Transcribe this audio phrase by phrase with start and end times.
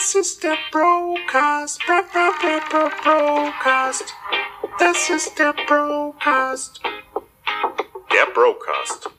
[0.00, 1.78] Das ist der Brocast.
[1.86, 4.14] Bro, bro, bro, bro, Brocast.
[4.78, 6.80] Das ist der Brocast.
[8.10, 9.10] Der Brocast.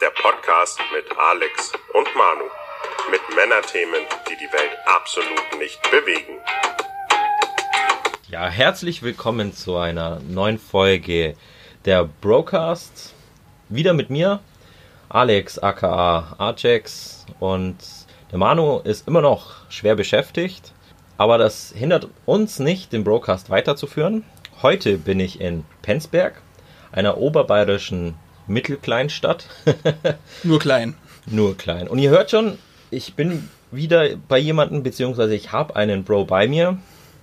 [0.00, 2.44] Der Podcast mit Alex und Manu.
[3.10, 6.40] Mit Männerthemen, die die Welt absolut nicht bewegen.
[8.30, 11.36] Ja, herzlich willkommen zu einer neuen Folge
[11.84, 13.12] der Brocast.
[13.68, 14.40] Wieder mit mir,
[15.10, 17.76] Alex aka Archex und
[18.30, 20.72] der Manu ist immer noch schwer beschäftigt,
[21.16, 24.24] aber das hindert uns nicht, den Broadcast weiterzuführen.
[24.62, 26.42] Heute bin ich in Penzberg,
[26.90, 28.14] einer oberbayerischen
[28.46, 29.46] Mittelkleinstadt.
[30.42, 30.94] Nur klein.
[31.26, 31.88] Nur klein.
[31.88, 32.58] Und ihr hört schon,
[32.90, 36.78] ich bin wieder bei jemandem, beziehungsweise ich habe einen Bro bei mir,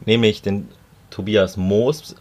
[0.05, 0.69] nämlich den
[1.09, 2.15] Tobias Moos,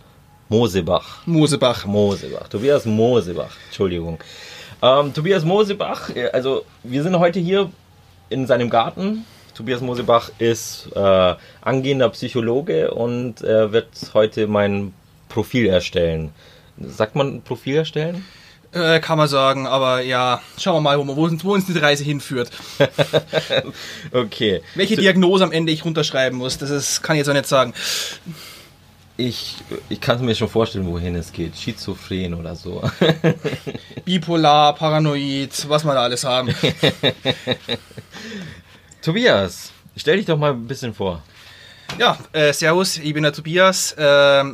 [0.48, 1.26] Mosebach.
[1.26, 1.86] Mosebach.
[1.86, 2.48] Mosebach.
[2.48, 4.18] Tobias Mosebach, Entschuldigung.
[4.82, 7.70] Ähm, Tobias Mosebach, also wir sind heute hier
[8.32, 9.24] in seinem Garten.
[9.54, 14.94] Tobias Mosebach ist äh, angehender Psychologe und er wird heute mein
[15.28, 16.30] Profil erstellen.
[16.80, 18.24] Sagt man Profil erstellen?
[18.72, 21.82] Äh, kann man sagen, aber ja, schauen wir mal, wo, wo, uns, wo uns diese
[21.82, 22.50] Reise hinführt.
[24.12, 24.62] okay.
[24.74, 27.74] Welche Diagnose am Ende ich runterschreiben muss, das ist, kann ich jetzt auch nicht sagen.
[29.16, 29.56] Ich,
[29.88, 31.56] ich kann mir schon vorstellen, wohin es geht.
[31.56, 32.82] Schizophren oder so.
[34.04, 36.54] Bipolar, Paranoid, was wir da alles haben.
[39.02, 41.22] Tobias, stell dich doch mal ein bisschen vor.
[41.98, 44.02] Ja, äh, servus, ich bin der Tobias, äh,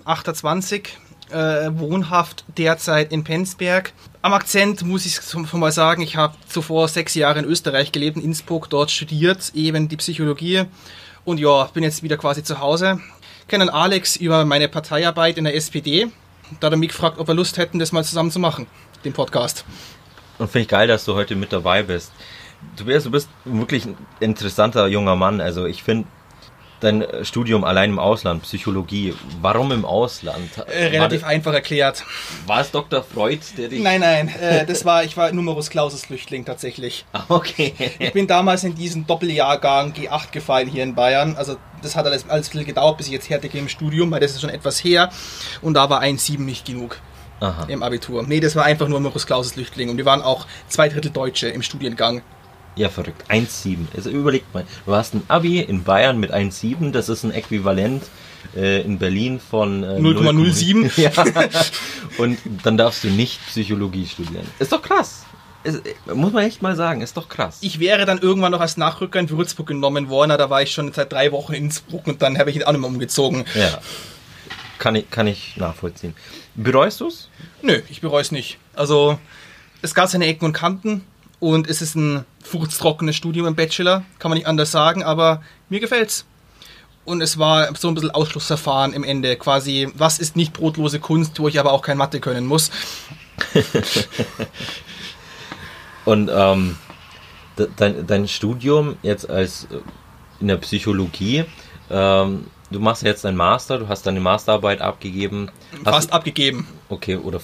[0.04, 0.98] 28,
[1.30, 3.92] äh, wohnhaft derzeit in Penzberg.
[4.22, 8.16] Am Akzent muss ich schon mal sagen, ich habe zuvor sechs Jahre in Österreich gelebt,
[8.16, 10.64] in Innsbruck, dort studiert, eben die Psychologie.
[11.24, 13.00] Und ja, bin jetzt wieder quasi zu Hause.
[13.48, 16.08] Kennen Alex über meine Parteiarbeit in der SPD.
[16.60, 18.66] Da hat er mich gefragt, ob wir Lust hätten, das mal zusammen zu machen,
[19.04, 19.64] den Podcast.
[20.38, 22.12] Und finde ich geil, dass du heute mit dabei bist.
[22.76, 25.40] Tobias, du bist wirklich ein interessanter junger Mann.
[25.40, 26.06] Also ich finde
[26.80, 30.50] dein Studium allein im Ausland, Psychologie, warum im Ausland?
[30.66, 32.04] Äh, relativ war einfach erklärt.
[32.46, 33.02] War es Dr.
[33.02, 33.82] Freud, der dich...
[33.82, 37.04] Nein, nein, äh, das war, ich war Numerus Clausus Flüchtling tatsächlich.
[37.18, 37.74] Ah, okay.
[37.98, 41.36] Ich bin damals in diesen Doppeljahrgang G8 gefallen hier in Bayern.
[41.36, 44.32] Also das hat alles, alles viel gedauert, bis ich jetzt fertig im Studium, weil das
[44.32, 45.10] ist schon etwas her.
[45.62, 47.00] Und da war 1,7 nicht genug.
[47.40, 47.66] Aha.
[47.68, 48.24] Im Abitur.
[48.26, 49.90] Nee, das war einfach nur Numerus Clausus Flüchtling.
[49.90, 52.22] Und wir waren auch zwei Drittel Deutsche im Studiengang.
[52.78, 53.24] Ja, verrückt.
[53.28, 53.86] 1,7.
[53.96, 58.04] Also überlegt mal, du hast ein Abi in Bayern mit 1,7, das ist ein Äquivalent
[58.56, 60.92] äh, in Berlin von äh, 0,07.
[61.00, 61.10] ja.
[62.18, 64.46] Und dann darfst du nicht Psychologie studieren.
[64.60, 65.24] Ist doch krass.
[65.64, 65.82] Ist,
[66.14, 67.58] muss man echt mal sagen, ist doch krass.
[67.62, 70.92] Ich wäre dann irgendwann noch als Nachrücker in Würzburg genommen worden, da war ich schon
[70.92, 73.44] seit drei Wochen in Innsbruck und dann habe ich ihn auch nicht mehr umgezogen.
[73.56, 73.80] Ja.
[74.78, 76.14] Kann ich, kann ich nachvollziehen.
[76.54, 77.28] Bereust du es?
[77.62, 78.58] Nö, ich bereue es nicht.
[78.76, 79.18] Also,
[79.82, 81.04] es gab seine Ecken und Kanten
[81.40, 85.80] und es ist ein furztrockenes Studium im Bachelor, kann man nicht anders sagen, aber mir
[85.80, 86.24] gefällt's.
[87.04, 91.38] Und es war so ein bisschen Ausschlussverfahren im Ende, quasi, was ist nicht brotlose Kunst,
[91.40, 92.70] wo ich aber auch kein Mathe können muss.
[96.04, 96.76] und ähm,
[97.76, 99.78] dein, dein Studium jetzt als äh,
[100.40, 101.44] in der Psychologie,
[101.90, 105.50] ähm, du machst jetzt deinen Master, du hast deine Masterarbeit abgegeben.
[105.84, 106.66] Fast abgegeben.
[106.88, 107.40] Okay, oder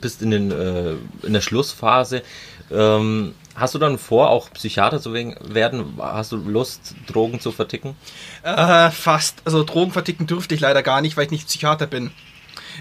[0.00, 2.22] bist in, den, äh, in der Schlussphase.
[2.72, 5.94] Ähm, hast du dann vor, auch Psychiater zu werden?
[5.98, 7.96] Hast du Lust, Drogen zu verticken?
[8.42, 9.42] Äh, fast.
[9.44, 12.10] Also Drogen verticken dürfte ich leider gar nicht, weil ich nicht Psychiater bin.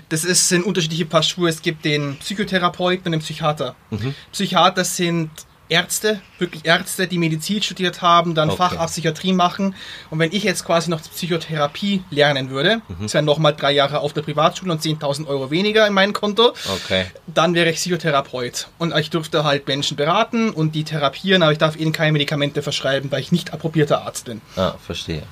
[0.10, 1.50] Das ist, sind unterschiedliche Paar Schuhe.
[1.50, 3.76] Es gibt den Psychotherapeuten und den Psychiater.
[3.90, 4.16] Mhm.
[4.32, 5.30] Psychiater sind
[5.72, 8.58] Ärzte, wirklich Ärzte, die Medizin studiert haben, dann okay.
[8.58, 9.74] Facharzt Psychiatrie machen.
[10.10, 13.04] Und wenn ich jetzt quasi noch Psychotherapie lernen würde, mhm.
[13.04, 16.54] das wären nochmal drei Jahre auf der Privatschule und 10.000 Euro weniger in meinem Konto,
[16.74, 17.06] okay.
[17.26, 18.68] dann wäre ich Psychotherapeut.
[18.80, 22.62] Und ich dürfte halt Menschen beraten und die therapieren, aber ich darf ihnen keine Medikamente
[22.62, 24.42] verschreiben, weil ich nicht approbierter Arzt bin.
[24.58, 25.24] Ah, verstehe.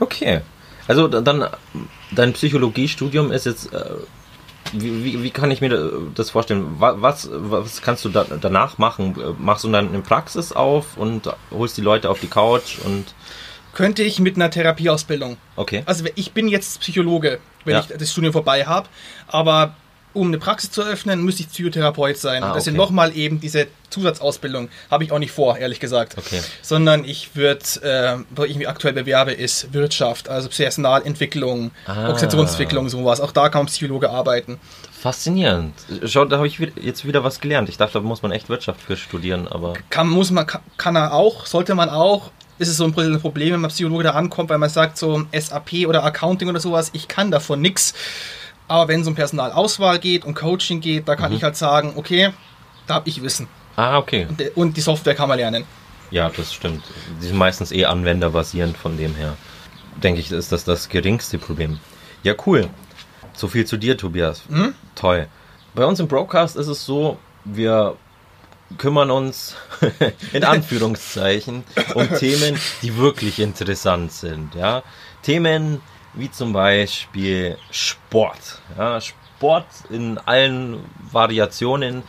[0.00, 0.40] Okay.
[0.88, 1.48] Also dann,
[2.10, 3.84] dein Psychologiestudium ist jetzt äh,
[4.72, 6.76] wie, wie, wie, kann ich mir das vorstellen?
[6.78, 9.16] Was, was kannst du da, danach machen?
[9.38, 13.14] Machst du dann eine Praxis auf und holst die Leute auf die Couch und.
[13.72, 15.36] Könnte ich mit einer Therapieausbildung.
[15.54, 15.82] Okay.
[15.84, 17.80] Also ich bin jetzt Psychologe, wenn ja.
[17.80, 18.88] ich das Studium vorbei habe,
[19.28, 19.74] aber
[20.16, 22.42] um eine Praxis zu eröffnen, müsste ich Psychotherapeut sein.
[22.42, 22.64] Ah, das okay.
[22.64, 24.70] sind nochmal eben diese Zusatzausbildung.
[24.90, 26.16] Habe ich auch nicht vor, ehrlich gesagt.
[26.16, 26.40] Okay.
[26.62, 32.02] Sondern ich würde, äh, wo ich mich aktuell bewerbe, ist Wirtschaft, also Personalentwicklung, ah.
[32.02, 33.20] Organisationsentwicklung, sowas.
[33.20, 34.58] Auch da kann man Psychologe arbeiten.
[34.98, 35.74] Faszinierend.
[36.04, 37.68] Schau, da habe ich jetzt wieder was gelernt.
[37.68, 39.74] Ich dachte, da muss man echt Wirtschaft für studieren, aber.
[39.90, 40.46] Kann, muss man,
[40.78, 42.30] kann er auch, sollte man auch.
[42.58, 45.86] Ist es so ein Problem, wenn man Psychologe da ankommt, weil man sagt, so SAP
[45.86, 47.92] oder Accounting oder sowas, ich kann davon nichts
[48.68, 51.38] aber wenn es um Personalauswahl geht und Coaching geht, da kann mhm.
[51.38, 52.32] ich halt sagen, okay,
[52.86, 53.48] da habe ich Wissen.
[53.76, 54.26] Ah, okay.
[54.28, 55.64] Und, und, die Software kann man lernen.
[56.10, 56.82] Ja, das stimmt.
[57.20, 59.36] Die sind meistens eh anwenderbasierend, von dem her.
[60.02, 61.78] Denke ich, ist das das geringste Problem.
[62.22, 62.68] Ja, cool.
[63.34, 64.42] So viel zu dir, Tobias.
[64.94, 65.28] Toll.
[65.74, 67.96] Bei uns im Broadcast ist es so, wir
[68.78, 69.56] kümmern uns
[70.32, 71.64] in Anführungszeichen
[71.94, 74.54] um Themen, die wirklich interessant sind.
[74.54, 74.82] Ja?
[75.22, 75.80] Themen
[76.16, 78.60] wie zum Beispiel Sport.
[78.76, 79.00] Ja?
[79.00, 80.78] Sport in allen
[81.12, 82.02] Variationen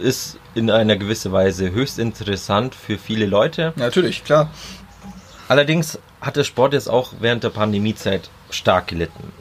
[0.00, 3.72] ist in einer gewissen Weise höchst interessant für viele Leute.
[3.76, 4.50] Natürlich, klar.
[5.48, 9.32] Allerdings hat der Sport jetzt auch während der Pandemiezeit stark gelitten.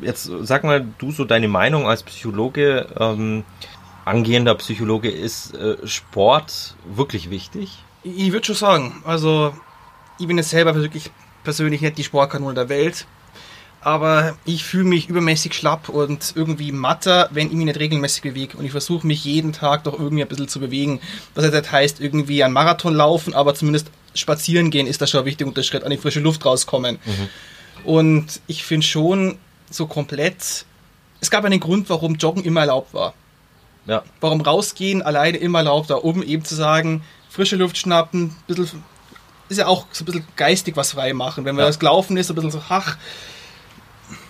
[0.00, 3.44] Jetzt sag mal du so deine Meinung als Psychologe, ähm,
[4.04, 7.78] angehender Psychologe, ist äh, Sport wirklich wichtig?
[8.02, 9.54] Ich, ich würde schon sagen, also
[10.18, 11.10] ich bin jetzt selber wirklich
[11.42, 13.06] persönlich nicht die Sportkanone der Welt,
[13.86, 18.56] aber ich fühle mich übermäßig schlapp und irgendwie matter, wenn ich mich nicht regelmäßig bewege.
[18.56, 21.00] Und ich versuche mich jeden Tag doch irgendwie ein bisschen zu bewegen.
[21.36, 25.20] Was jetzt nicht heißt, irgendwie einen Marathon laufen, aber zumindest spazieren gehen ist da schon
[25.20, 26.98] ein wichtiger Unterschritt, an die frische Luft rauskommen.
[27.84, 29.38] Und ich finde schon
[29.70, 30.64] so komplett,
[31.20, 33.14] es gab einen Grund, warum Joggen immer erlaubt war.
[33.86, 38.82] Ja, Warum rausgehen alleine immer erlaubt war, um eben zu sagen, frische Luft schnappen, bisschen,
[39.48, 41.44] ist ja auch so ein bisschen geistig was frei machen.
[41.44, 41.68] Wenn man Ja.
[41.68, 42.96] das Laufen ist, so ein bisschen so, ach,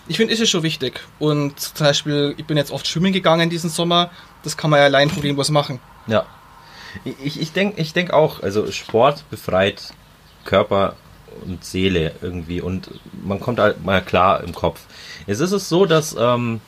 [0.08, 1.00] ich finde, ist es schon wichtig.
[1.18, 4.10] Und zum Beispiel, ich bin jetzt oft schwimmen gegangen diesen Sommer,
[4.44, 5.80] das kann man ja allein problemlos machen.
[6.06, 6.24] ja.
[7.22, 9.92] Ich, ich denke ich denk auch, also Sport befreit
[10.46, 10.96] Körper
[11.44, 12.88] und Seele irgendwie und
[13.22, 14.80] man kommt halt mal klar im Kopf.
[15.26, 16.62] Jetzt ist es so, dass ähm,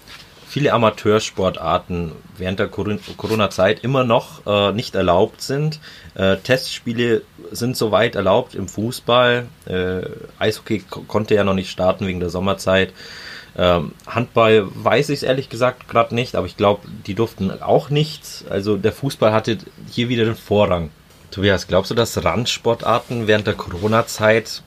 [0.46, 5.80] viele Amateursportarten während der Corona-Zeit immer noch äh, nicht erlaubt sind.
[6.14, 9.46] Äh, Testspiele sind soweit erlaubt im Fußball.
[9.66, 10.00] Äh,
[10.38, 12.92] Eishockey ko- konnte ja noch nicht starten wegen der Sommerzeit.
[13.58, 17.90] Ähm, Handball weiß ich es ehrlich gesagt gerade nicht, aber ich glaube, die durften auch
[17.90, 18.44] nicht.
[18.48, 19.58] Also der Fußball hatte
[19.90, 20.90] hier wieder den Vorrang.
[21.32, 24.62] Tobias, glaubst du, dass Randsportarten während der Corona-Zeit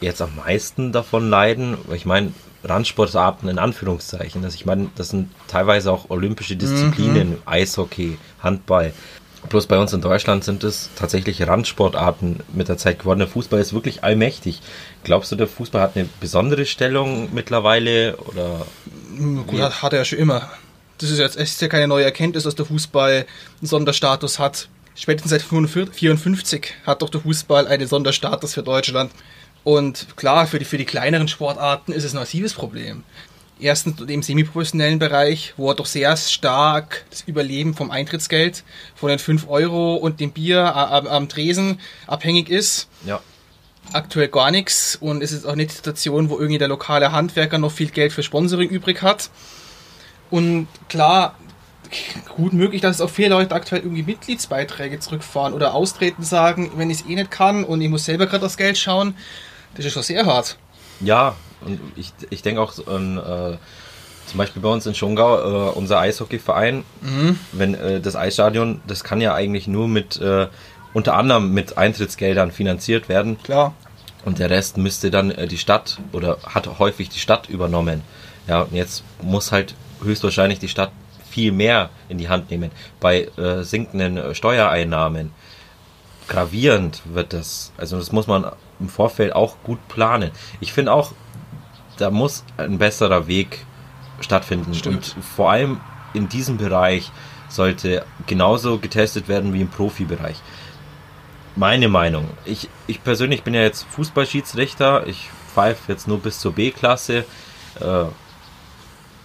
[0.00, 1.76] jetzt am meisten davon leiden?
[1.92, 2.32] Ich meine,
[2.62, 4.44] Randsportarten in Anführungszeichen.
[4.44, 8.92] Also ich meine, das sind teilweise auch olympische Disziplinen, Eishockey, Handball.
[9.48, 13.20] Bloß bei uns in Deutschland sind es tatsächlich Randsportarten mit der Zeit geworden.
[13.20, 14.60] Der Fußball ist wirklich allmächtig.
[15.04, 18.16] Glaubst du, der Fußball hat eine besondere Stellung mittlerweile?
[18.16, 18.66] Oder
[19.46, 20.50] Gut, hat, hat er ja schon immer.
[20.98, 23.26] Das ist jetzt ist ja keine neue Erkenntnis, dass der Fußball
[23.60, 24.68] einen Sonderstatus hat.
[24.94, 29.12] Spätestens seit 1954 hat doch der Fußball einen Sonderstatus für Deutschland.
[29.62, 33.02] Und klar, für die, für die kleineren Sportarten ist es ein massives Problem.
[33.58, 38.64] Erstens im semiprofessionellen Bereich, wo er doch sehr stark das Überleben vom Eintrittsgeld,
[38.94, 43.20] von den 5 Euro und dem Bier am, Tresen abhängig ist ja,
[43.92, 47.58] aktuell gar nichts und es ist auch nicht die Situation, wo irgendwie der lokale Handwerker
[47.58, 49.30] noch viel Geld für Sponsoring übrig hat.
[50.30, 51.36] Und klar,
[52.36, 56.90] gut möglich, dass es auch viele Leute aktuell irgendwie Mitgliedsbeiträge zurückfahren oder austreten sagen, wenn
[56.90, 59.16] ich es eh nicht kann und ich muss selber gerade das Geld schauen.
[59.76, 60.56] Das ist schon sehr hart.
[61.00, 63.56] ja, und ich, ich denke auch an äh,
[64.26, 66.84] zum Beispiel bei uns in Schongau, äh, unser Eishockeyverein,
[67.52, 70.48] wenn äh, das Eisstadion, das kann ja eigentlich nur mit äh,
[70.92, 73.40] unter anderem mit Eintrittsgeldern finanziert werden.
[73.42, 73.74] Klar.
[74.24, 78.02] Und der Rest müsste dann äh, die Stadt oder hat häufig die Stadt übernommen.
[78.48, 80.90] Ja, und jetzt muss halt höchstwahrscheinlich die Stadt
[81.30, 82.70] viel mehr in die Hand nehmen.
[82.98, 85.32] Bei äh, sinkenden äh, Steuereinnahmen
[86.28, 87.72] gravierend wird das.
[87.76, 88.50] Also das muss man
[88.80, 90.30] im Vorfeld auch gut planen.
[90.60, 91.12] Ich finde auch,
[91.98, 93.64] da muss ein besserer Weg
[94.20, 94.74] stattfinden.
[94.74, 95.14] Stimmt.
[95.16, 95.80] Und vor allem
[96.14, 97.10] in diesem Bereich
[97.48, 100.36] sollte genauso getestet werden wie im Profibereich.
[101.54, 102.28] Meine Meinung.
[102.44, 105.06] Ich, ich persönlich bin ja jetzt Fußballschiedsrichter.
[105.06, 107.24] Ich pfeife jetzt nur bis zur B-Klasse.
[107.80, 108.04] Äh,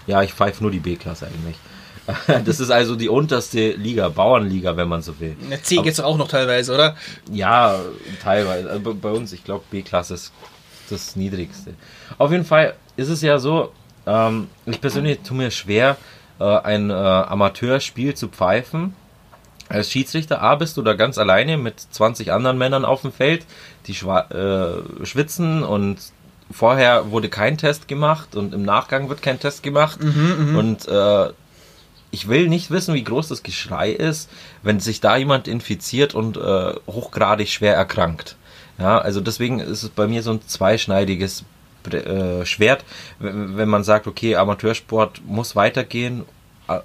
[0.08, 1.58] ja, ich pfeife nur die B-Klasse eigentlich.
[2.46, 5.36] Das ist also die unterste Liga, Bauernliga, wenn man so will.
[5.46, 6.96] Eine C geht's doch auch noch teilweise, oder?
[7.32, 7.80] Ja,
[8.24, 8.70] teilweise.
[8.70, 10.34] Also bei uns, ich glaube, B-Klasse ist
[10.92, 11.74] das Niedrigste.
[12.18, 13.72] Auf jeden Fall ist es ja so,
[14.06, 15.98] ähm, ich persönlich tue mir schwer,
[16.40, 18.96] äh, ein äh, Amateurspiel zu pfeifen.
[19.70, 23.46] Als Schiedsrichter A bist du da ganz alleine mit 20 anderen Männern auf dem Feld,
[23.88, 25.98] die äh, schwitzen und
[26.52, 30.00] vorher wurde kein Test gemacht und im Nachgang wird kein Test gemacht.
[30.58, 31.30] und äh,
[32.12, 34.30] ich will nicht wissen, wie groß das Geschrei ist,
[34.62, 38.36] wenn sich da jemand infiziert und äh, hochgradig schwer erkrankt.
[38.78, 41.46] Ja, also deswegen ist es bei mir so ein zweischneidiges
[41.92, 42.84] äh, Schwert,
[43.20, 46.24] wenn man sagt, okay, Amateursport muss weitergehen.
[46.68, 46.80] Äh,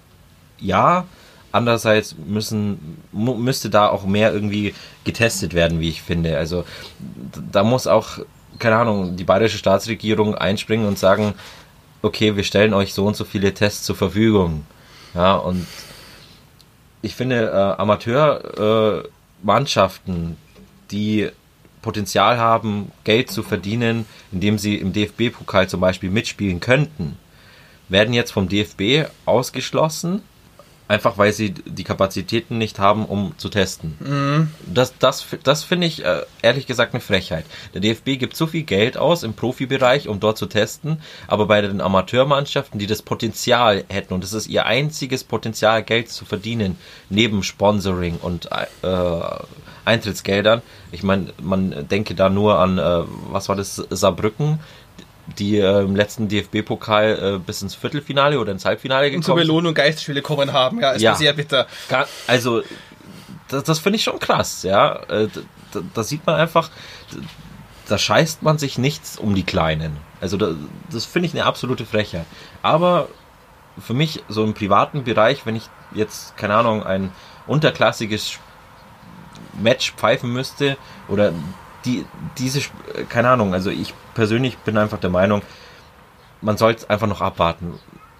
[0.58, 1.06] ja,
[1.52, 4.74] andererseits müssen müsste da auch mehr irgendwie
[5.04, 6.36] getestet werden, wie ich finde.
[6.36, 6.64] Also
[7.52, 8.18] da muss auch
[8.58, 11.34] keine Ahnung, die bayerische Staatsregierung einspringen und sagen,
[12.02, 14.66] okay, wir stellen euch so und so viele Tests zur Verfügung.
[15.14, 15.66] Ja, und
[17.02, 20.36] ich finde, äh, Amateurmannschaften,
[20.90, 21.30] die
[21.86, 27.16] Potenzial haben, Geld zu verdienen, indem sie im DFB-Pokal zum Beispiel mitspielen könnten,
[27.88, 30.22] werden jetzt vom DFB ausgeschlossen,
[30.88, 34.50] einfach weil sie die Kapazitäten nicht haben, um zu testen.
[34.66, 37.46] Das, das, das finde ich äh, ehrlich gesagt eine Frechheit.
[37.72, 41.60] Der DFB gibt so viel Geld aus im Profibereich, um dort zu testen, aber bei
[41.60, 46.76] den Amateurmannschaften, die das Potenzial hätten, und das ist ihr einziges Potenzial, Geld zu verdienen,
[47.10, 48.50] neben Sponsoring und
[48.82, 48.96] äh,
[49.86, 50.60] Eintrittsgeldern.
[50.92, 54.58] Ich meine, man denke da nur an, äh, was war das, Saarbrücken,
[55.38, 59.36] die äh, im letzten DFB-Pokal äh, bis ins Viertelfinale oder ins Halbfinale Und gekommen zur
[59.36, 59.46] sind.
[59.46, 60.80] Belohnung Geistesspiele kommen haben.
[60.80, 61.14] Ja, ist Ja.
[61.14, 61.66] sehr bitter.
[62.26, 62.62] Also,
[63.48, 64.96] das, das finde ich schon krass, ja.
[65.08, 65.28] Äh,
[65.72, 66.70] Da, da sieht man einfach,
[67.88, 69.96] da scheißt man sich nichts um die Kleinen.
[70.20, 70.52] Also, da,
[70.90, 72.24] das finde ich eine absolute Frechheit.
[72.62, 73.08] Aber
[73.78, 77.10] für mich, so im privaten Bereich, wenn ich jetzt, keine Ahnung, ein
[77.48, 78.38] unterklassiges
[79.62, 80.76] Match pfeifen müsste
[81.08, 81.32] oder
[81.84, 82.04] die,
[82.38, 82.60] diese,
[83.08, 85.42] keine Ahnung, also ich persönlich bin einfach der Meinung,
[86.40, 87.78] man sollte einfach noch abwarten.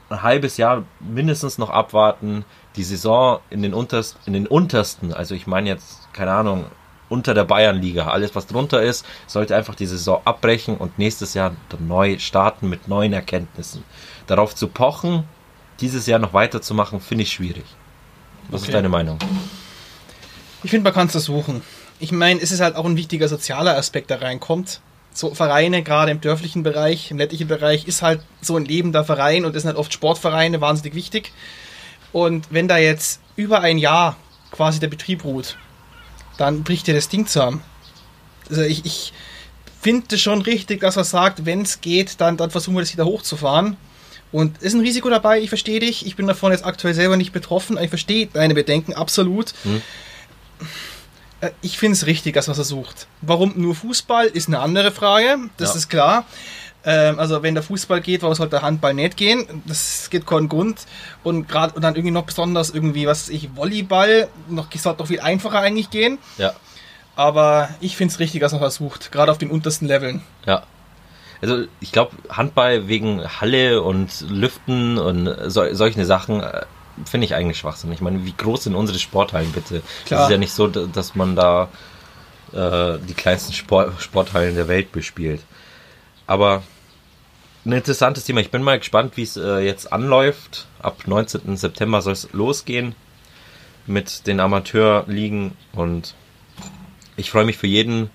[0.09, 2.45] Ein halbes Jahr mindestens noch abwarten,
[2.77, 6.67] die Saison in den, unterst, in den untersten, also ich meine jetzt, keine Ahnung,
[7.09, 11.53] unter der Bayernliga, alles was drunter ist, sollte einfach die Saison abbrechen und nächstes Jahr
[11.69, 13.85] dann neu starten mit neuen Erkenntnissen.
[14.27, 15.25] Darauf zu pochen,
[15.81, 17.65] dieses Jahr noch weiterzumachen, finde ich schwierig.
[18.49, 18.71] Was Okay.
[18.71, 19.19] ist deine Meinung?
[20.67, 21.63] Ich finde, man kann es versuchen.
[22.01, 24.81] Ich meine, es ist halt auch ein wichtiger sozialer Aspekt, der reinkommt.
[25.15, 29.45] So Vereine, gerade im dörflichen Bereich, im ländlichen Bereich, ist halt so ein lebender Verein
[29.45, 31.31] und es sind halt oft Sportvereine wahnsinnig wichtig.
[32.11, 34.17] Und wenn da jetzt über ein Jahr
[34.51, 35.57] quasi der Betrieb ruht,
[36.37, 37.63] dann bricht ja das Ding zusammen.
[38.51, 39.13] Also ich, ich
[39.81, 43.07] finde schon richtig, dass er sagt, wenn es geht, dann, dann versuchen wir das wieder
[43.07, 43.77] hochzufahren.
[44.33, 46.05] Und ist ein Risiko dabei, ich verstehe dich.
[46.07, 47.79] Ich bin davon jetzt aktuell selber nicht betroffen.
[47.81, 49.55] Ich verstehe deine Bedenken absolut.
[49.65, 49.81] Äh,
[51.61, 53.07] Ich finde es richtig, dass man es versucht.
[53.21, 55.37] Warum nur Fußball, ist eine andere Frage.
[55.59, 55.77] Das Ja.
[55.77, 56.25] ist klar.
[56.85, 59.63] Ähm, also wenn der Fußball geht, warum sollte der Handball nicht gehen?
[59.67, 60.87] Das geht keinen Grund.
[61.25, 65.21] Und gerade und dann irgendwie noch besonders irgendwie, was ich, Volleyball, noch sollte noch viel
[65.21, 66.19] einfacher eigentlich gehen.
[66.39, 66.55] Ja,
[67.17, 70.23] Aber ich finde es richtig, dass man versucht, gerade auf den untersten Leveln.
[70.47, 70.63] Ja.
[71.43, 76.63] Also ich glaube, Handball wegen Halle und Lüften und so, solche Sachen äh,
[77.05, 77.93] finde ich eigentlich Schwachsinn.
[77.93, 79.83] Ich meine, wie groß sind unsere Sporthallen bitte?
[80.07, 80.21] Klar.
[80.21, 81.69] Es ist ja nicht so, dass man da
[82.53, 85.43] äh, die kleinsten Sport, Sporthallen der Welt bespielt.
[86.27, 86.63] Aber
[87.65, 88.41] ein interessantes Thema.
[88.41, 90.67] Ich bin mal gespannt, wie es äh, jetzt anläuft.
[90.81, 91.57] Ab 19.
[91.57, 92.95] September soll es losgehen
[93.87, 96.15] mit den Amateurligen und
[97.17, 98.11] ich freue mich für jeden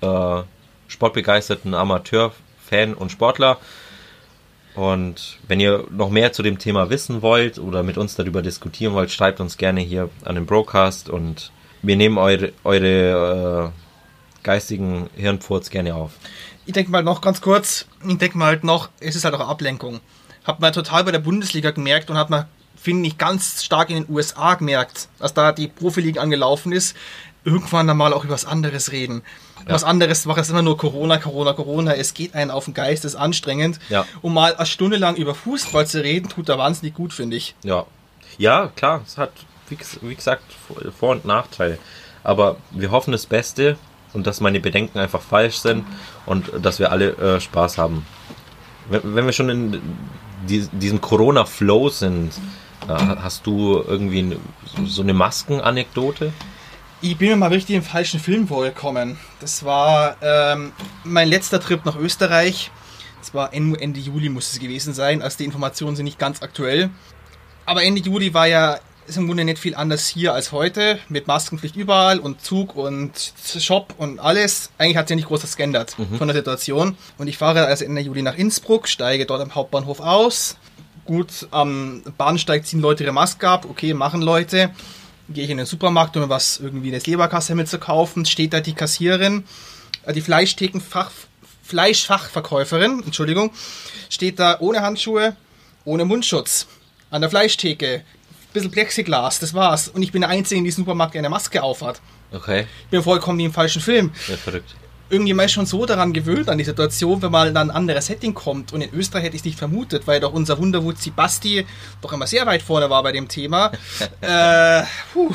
[0.00, 0.42] äh,
[0.88, 3.58] sportbegeisterten Amateur-Fan und Sportler.
[4.78, 8.94] Und wenn ihr noch mehr zu dem Thema wissen wollt oder mit uns darüber diskutieren
[8.94, 11.50] wollt, schreibt uns gerne hier an den Broadcast und
[11.82, 16.12] wir nehmen eure, eure äh, geistigen Hirnfurz gerne auf.
[16.64, 19.48] Ich denke mal noch ganz kurz, ich denke mal halt noch, es ist halt auch
[19.48, 19.98] Ablenkung.
[20.44, 22.44] Hat man total bei der Bundesliga gemerkt und hat man,
[22.76, 26.94] finde ich, ganz stark in den USA gemerkt, dass da die Profiliga angelaufen ist.
[27.48, 29.22] Irgendwann dann mal auch über was anderes reden.
[29.66, 29.74] Ja.
[29.74, 31.94] Was anderes macht es immer nur Corona, Corona, Corona.
[31.94, 33.78] Es geht einen auf den Geist, es ist anstrengend.
[33.88, 34.04] Ja.
[34.22, 37.54] Um mal eine Stunde lang über Fußball zu reden, tut da wahnsinnig gut, finde ich.
[37.62, 37.86] Ja,
[38.36, 39.32] ja klar, es hat,
[39.68, 40.42] wie, ges- wie gesagt,
[40.98, 41.78] Vor- und Nachteile.
[42.22, 43.76] Aber wir hoffen das Beste
[44.12, 45.84] und dass meine Bedenken einfach falsch sind
[46.26, 48.04] und dass wir alle äh, Spaß haben.
[48.90, 49.82] Wenn, wenn wir schon in
[50.48, 52.32] die, diesem Corona-Flow sind,
[52.88, 54.36] äh, hast du irgendwie
[54.86, 56.32] so eine Maskenanekdote?
[57.00, 59.18] Ich bin mir mal richtig im falschen Film vorgekommen.
[59.38, 60.72] Das war ähm,
[61.04, 62.72] mein letzter Trip nach Österreich.
[63.20, 65.22] Das war Ende, Juli muss es gewesen sein.
[65.22, 66.90] Also die Informationen sind nicht ganz aktuell.
[67.66, 70.98] Aber Ende Juli war ja ist im Grunde nicht viel anders hier als heute.
[71.08, 74.70] Mit Maskenpflicht überall und Zug und Shop und alles.
[74.76, 76.96] Eigentlich hat sich ja nicht groß was geändert von der Situation.
[77.16, 80.56] Und ich fahre also Ende Juli nach Innsbruck, steige dort am Hauptbahnhof aus.
[81.04, 83.66] Gut, am Bahnsteig ziehen Leute ihre Maske ab.
[83.70, 84.72] Okay, machen Leute
[85.28, 88.74] gehe ich in den Supermarkt, um mir was irgendwie das Leberkasse mitzukaufen, steht da die
[88.74, 89.44] Kassierin,
[90.04, 91.10] äh, die Fleischthekenfach,
[91.62, 93.50] Fleischfachverkäuferin, Entschuldigung,
[94.08, 95.36] steht da ohne Handschuhe,
[95.84, 96.66] ohne Mundschutz,
[97.10, 98.02] an der Fleischtheke,
[98.52, 99.88] bisschen Plexiglas, das war's.
[99.88, 102.00] Und ich bin der Einzige in diesem Supermarkt, der eine Maske aufhat.
[102.32, 104.12] Okay, Ich bin vollkommen wie im falschen Film.
[104.28, 104.74] ja, verrückt.
[105.10, 108.34] Irgendjemand ist schon so daran gewöhnt an die Situation, wenn mal dann ein anderes Setting
[108.34, 108.72] kommt.
[108.72, 111.66] Und in Österreich hätte ich es nicht vermutet, weil doch unser Wunderwutzi Basti
[112.02, 113.72] doch immer sehr weit vorne war bei dem Thema.
[114.20, 115.34] äh, puh.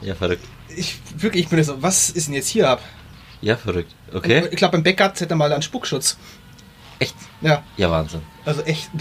[0.00, 0.44] Ja, verrückt.
[0.76, 2.80] Ich, wirklich, ich bin so, was ist denn jetzt hier ab?
[3.40, 3.92] Ja, verrückt.
[4.12, 6.16] Okay, Ich glaube, beim Bäcker hätte er mal einen Spuckschutz.
[6.98, 7.14] echt?
[7.40, 8.22] Ja, Ja, Wahnsinn.
[8.44, 8.90] also echt.
[8.92, 9.00] Puh.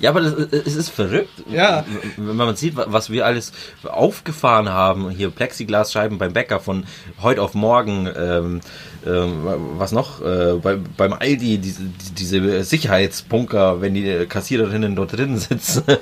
[0.00, 1.44] Ja, aber das, es ist verrückt.
[1.48, 1.84] Ja.
[2.16, 3.52] Wenn man sieht, was wir alles
[3.84, 5.10] aufgefahren haben.
[5.10, 6.84] Hier Plexiglasscheiben beim Bäcker von
[7.20, 8.08] heute auf morgen.
[8.16, 8.60] Ähm,
[9.06, 9.46] ähm,
[9.78, 10.20] was noch?
[10.20, 11.82] Äh, bei, beim Aldi, diese,
[12.18, 15.84] diese Sicherheitspunker, wenn die Kassiererinnen dort drin sitzen.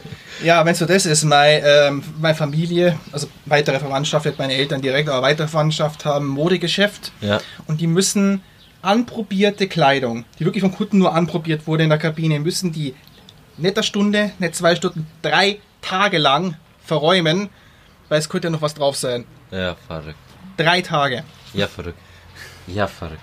[0.40, 4.80] Ja, wenn so das ist, meine, ähm, meine Familie, also weitere Verwandtschaft, nicht meine Eltern
[4.80, 7.10] direkt, aber weitere Verwandtschaft haben Modegeschäft.
[7.20, 7.40] Ja.
[7.66, 8.42] Und die müssen
[8.80, 12.94] anprobierte Kleidung, die wirklich vom Kunden nur anprobiert wurde in der Kabine, müssen die
[13.58, 17.50] nicht eine Stunde, nicht zwei Stunden, drei Tage lang verräumen,
[18.08, 19.24] weil es könnte ja noch was drauf sein.
[19.50, 20.18] Ja, verrückt.
[20.56, 21.24] Drei Tage.
[21.52, 21.98] Ja, verrückt.
[22.66, 23.22] Ja, verrückt.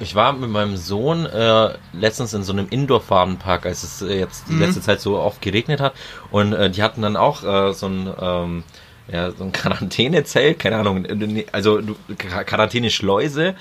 [0.00, 4.44] Ich war mit meinem Sohn äh, letztens in so einem Indoor-Farbenpark, als es äh, jetzt
[4.48, 5.94] die letzte Zeit so oft geregnet hat.
[6.32, 8.64] Und äh, die hatten dann auch äh, so ein, ähm,
[9.06, 11.06] ja, so ein Quarantänezelt, keine Ahnung,
[11.52, 11.80] also
[12.18, 13.54] Quarantäneschleuse.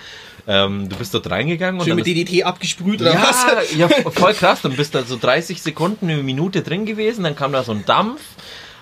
[0.46, 3.74] Ähm, du bist dort reingegangen und Schön dann mit DDT abgesprüht oder ja, was?
[3.78, 4.62] ja, voll krass.
[4.62, 7.86] Dann bist du so 30 Sekunden, eine Minute drin gewesen, dann kam da so ein
[7.86, 8.22] Dampf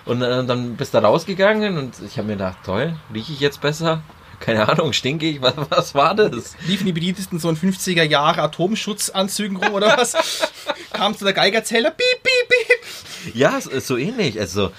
[0.04, 3.60] und äh, dann bist du rausgegangen und ich habe mir gedacht, toll, rieche ich jetzt
[3.60, 4.02] besser?
[4.40, 5.40] Keine Ahnung, stinke ich?
[5.42, 6.56] Was, was war das?
[6.66, 10.14] Liefen die Bedientesten so in 50er Jahre Atomschutzanzügen rum oder was?
[10.92, 13.34] Kam zu der Geigerzähler, piep, piep, piep.
[13.36, 14.40] Ja, so ähnlich.
[14.40, 14.72] Also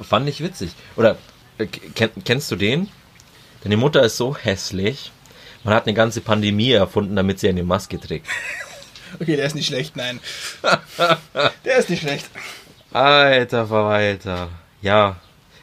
[0.00, 0.70] fand ich witzig.
[0.96, 1.18] Oder
[1.58, 2.88] äh, ken, kennst du den?
[3.62, 5.12] Deine Mutter ist so hässlich.
[5.64, 8.26] Man hat eine ganze Pandemie erfunden, damit sie eine Maske trägt.
[9.20, 10.20] Okay, der ist nicht schlecht, nein.
[11.64, 12.30] Der ist nicht schlecht.
[12.92, 14.48] Alter Verwalter.
[14.82, 15.16] Ja.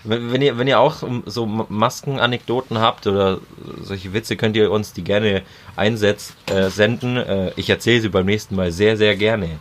[0.03, 3.39] Wenn, ihr, wenn ihr auch so Maskenanekdoten habt oder
[3.81, 5.43] solche Witze, könnt ihr uns die gerne
[5.75, 7.17] einsetz, äh, senden.
[7.17, 9.59] Äh, ich erzähle sie beim nächsten Mal sehr, sehr gerne.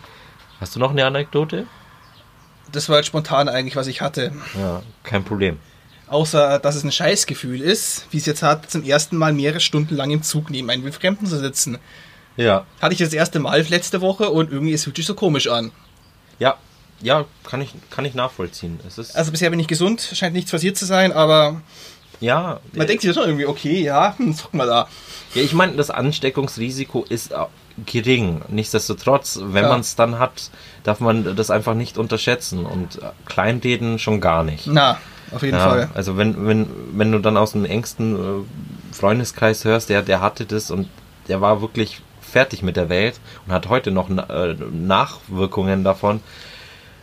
[0.60, 1.66] Hast du noch eine Anekdote?
[2.70, 4.32] Das war jetzt spontan eigentlich, was ich hatte.
[4.56, 5.58] Ja, kein Problem.
[6.08, 9.96] Außer, dass es ein Scheißgefühl ist, wie es jetzt hat, zum ersten Mal mehrere Stunden
[9.96, 11.78] lang im Zug neben einem Wildfremden zu sitzen.
[12.36, 12.64] Ja.
[12.80, 15.72] Hatte ich das erste Mal letzte Woche und irgendwie es fühlt sich so komisch an.
[16.38, 16.56] Ja,
[17.00, 18.78] ja, kann ich, kann ich nachvollziehen.
[18.86, 21.60] Es ist, Also bisher bin ich gesund, scheint nichts passiert zu sein, aber
[22.20, 24.88] ja, man denkt sich schon irgendwie, okay, ja, hm, guck mal da.
[25.34, 27.36] Ja, ich meine, das Ansteckungsrisiko ist äh,
[27.84, 28.42] gering.
[28.48, 29.70] Nichtsdestotrotz, wenn Ja.
[29.70, 30.50] man es dann hat,
[30.84, 34.66] darf man das einfach nicht unterschätzen und äh, Kleinreden schon gar nicht.
[34.66, 34.98] Na,
[35.32, 35.90] auf jeden Ja, Fall.
[35.94, 40.46] also wenn, wenn, wenn du dann aus dem engsten äh, Freundeskreis hörst, der, der hatte
[40.46, 40.88] das und
[41.28, 46.20] der war wirklich fertig mit der Welt und hat heute noch äh, Nachwirkungen davon.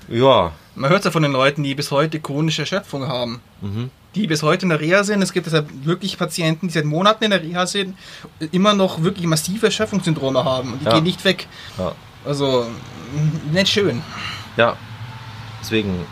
[0.09, 3.39] Ja, Man hört ja von den Leuten, die bis heute chronische Erschöpfung haben.
[3.61, 3.89] Mhm.
[4.15, 5.21] Die bis heute in der Reha sind.
[5.21, 7.97] Es gibt deshalb wirklich Patienten, die seit Monaten in der Reha sind,
[8.51, 10.73] immer noch wirklich massive Erschöpfungssyndrome haben.
[10.73, 10.93] Und die Ja.
[10.95, 11.47] gehen nicht weg.
[11.77, 11.93] ja,
[12.25, 12.65] Also,
[13.51, 14.01] nicht schön.
[14.57, 14.75] ja.
[15.61, 16.05] Deswegen,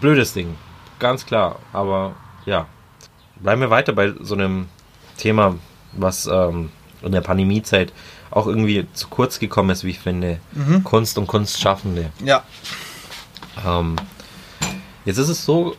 [0.00, 0.56] blödes Ding,
[0.98, 1.58] ganz klar.
[1.72, 2.14] Aber
[2.46, 2.66] ja,
[3.36, 4.68] bleiben wir weiter bei so einem
[5.16, 5.56] Thema,
[5.92, 6.70] was ähm,
[7.02, 7.92] in der Pandemiezeit
[8.30, 10.40] auch irgendwie zu kurz gekommen ist, wie ich finde.
[10.84, 12.10] Kunst und Kunstschaffende.
[12.24, 12.42] Ja.
[13.64, 13.96] Ähm,
[15.04, 15.76] jetzt ist es so,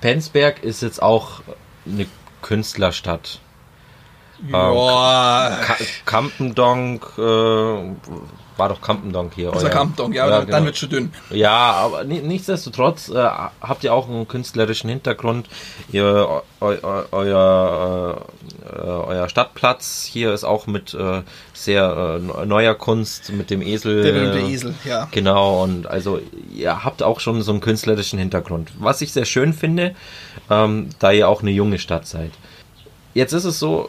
[0.00, 1.42] Penzberg ist jetzt auch
[1.86, 2.06] eine
[2.42, 3.40] Künstlerstadt.
[4.50, 7.92] Ka Kampendonk, äh,
[8.60, 9.48] war doch Kampendonk hier.
[9.52, 10.64] War euer- Kampdong, ja, dann, dann genau.
[10.66, 11.12] wird schon dünn.
[11.30, 13.14] Ja, aber ni- nichtsdestotrotz äh,
[13.60, 15.48] habt ihr auch einen künstlerischen Hintergrund.
[15.90, 18.26] Ihr, eu, eu, euer,
[18.72, 21.22] äh, euer Stadtplatz hier ist auch mit äh,
[21.54, 24.02] sehr äh, neuer Kunst, mit dem Esel.
[24.02, 25.08] Der äh, Esel, ja.
[25.10, 26.20] Genau, und also
[26.54, 28.70] ihr habt auch schon so einen künstlerischen Hintergrund.
[28.78, 29.94] Was ich sehr schön finde,
[30.50, 32.30] ähm, da ihr auch eine junge Stadt seid.
[33.14, 33.88] Jetzt ist es so,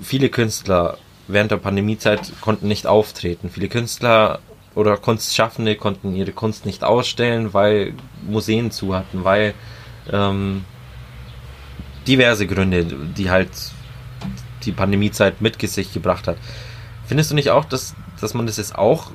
[0.00, 3.50] viele Künstler während der Pandemiezeit konnten nicht auftreten.
[3.50, 4.40] Viele Künstler
[4.74, 7.94] oder Kunstschaffende konnten ihre Kunst nicht ausstellen, weil
[8.26, 9.54] Museen zu hatten, weil
[10.12, 10.64] ähm,
[12.06, 13.50] diverse Gründe, die halt
[14.64, 16.36] die Pandemiezeit mit sich gebracht hat.
[17.06, 19.10] Findest du nicht auch, dass, dass man das jetzt auch,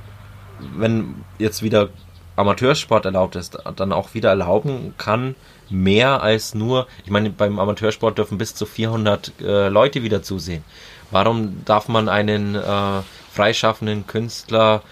[0.77, 1.89] wenn jetzt wieder
[2.35, 5.35] Amateursport erlaubt ist, dann auch wieder erlauben kann,
[5.69, 10.63] mehr als nur, ich meine, beim Amateursport dürfen bis zu 400 äh, Leute wieder zusehen.
[11.11, 14.83] Warum darf man einen äh, freischaffenden Künstler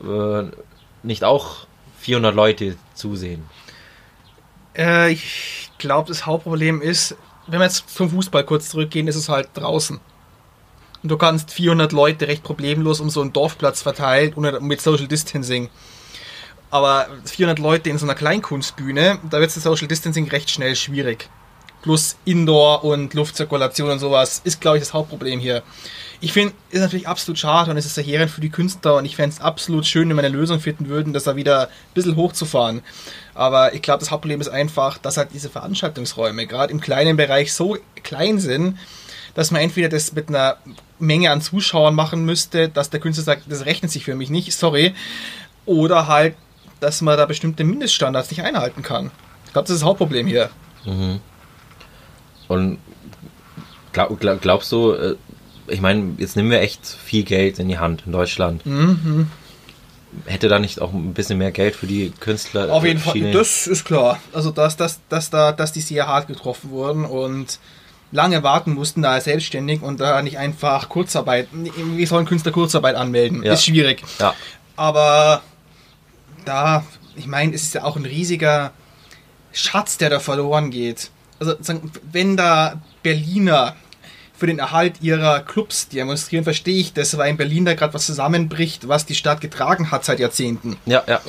[0.00, 0.44] äh,
[1.02, 1.66] nicht auch
[2.00, 3.44] 400 Leute zusehen?
[4.76, 9.28] Äh, ich glaube, das Hauptproblem ist, wenn wir jetzt zum Fußball kurz zurückgehen, ist es
[9.28, 10.00] halt draußen.
[11.02, 15.06] Und du kannst 400 Leute recht problemlos um so einen Dorfplatz verteilt ohne, mit Social
[15.06, 15.68] Distancing.
[16.70, 21.28] Aber 400 Leute in so einer Kleinkunstbühne, da wird das Social Distancing recht schnell schwierig.
[21.86, 25.62] Plus Indoor und Luftzirkulation und sowas ist, glaube ich, das Hauptproblem hier.
[26.20, 29.14] Ich finde, ist natürlich absolut schade und es ist verheerend für die Künstler und ich
[29.14, 32.16] fände es absolut schön, wenn wir eine Lösung finden würden, das da wieder ein bisschen
[32.16, 32.82] hochzufahren.
[33.34, 37.54] Aber ich glaube, das Hauptproblem ist einfach, dass halt diese Veranstaltungsräume gerade im kleinen Bereich
[37.54, 38.78] so klein sind,
[39.34, 40.56] dass man entweder das mit einer
[40.98, 44.52] Menge an Zuschauern machen müsste, dass der Künstler sagt, das rechnet sich für mich nicht,
[44.52, 44.92] sorry.
[45.66, 46.34] Oder halt
[46.80, 49.10] dass man da bestimmte Mindeststandards nicht einhalten kann.
[49.46, 50.50] Ich glaube, das ist das Hauptproblem hier.
[52.48, 52.78] Und
[53.92, 55.16] glaub, glaub, glaubst du, äh,
[55.68, 58.64] ich meine, jetzt nehmen wir echt viel Geld in die Hand in Deutschland.
[58.64, 59.30] Mhm.
[60.24, 62.72] Hätte da nicht auch ein bisschen mehr Geld für die Künstler?
[62.72, 64.20] Auf jeden Fall, das ist klar.
[64.32, 67.58] Also, dass, dass, dass, da, dass die sehr hart getroffen wurden und
[68.12, 73.42] lange warten mussten, da selbstständig und da nicht einfach Kurzarbeit, wie sollen Künstler Kurzarbeit anmelden?
[73.42, 73.52] Ja.
[73.52, 74.02] Ist schwierig.
[74.18, 74.34] Ja,
[74.76, 75.42] Aber
[76.44, 76.84] da,
[77.16, 78.72] ich meine, es ist ja auch ein riesiger
[79.52, 81.10] Schatz, der da verloren geht.
[81.38, 81.54] Also,
[82.12, 83.76] wenn da Berliner
[84.36, 88.06] für den Erhalt ihrer Clubs demonstrieren, verstehe ich das, weil in Berlin da gerade was
[88.06, 90.76] zusammenbricht, was die Stadt getragen hat seit Jahrzehnten.
[90.86, 91.20] ja, ja.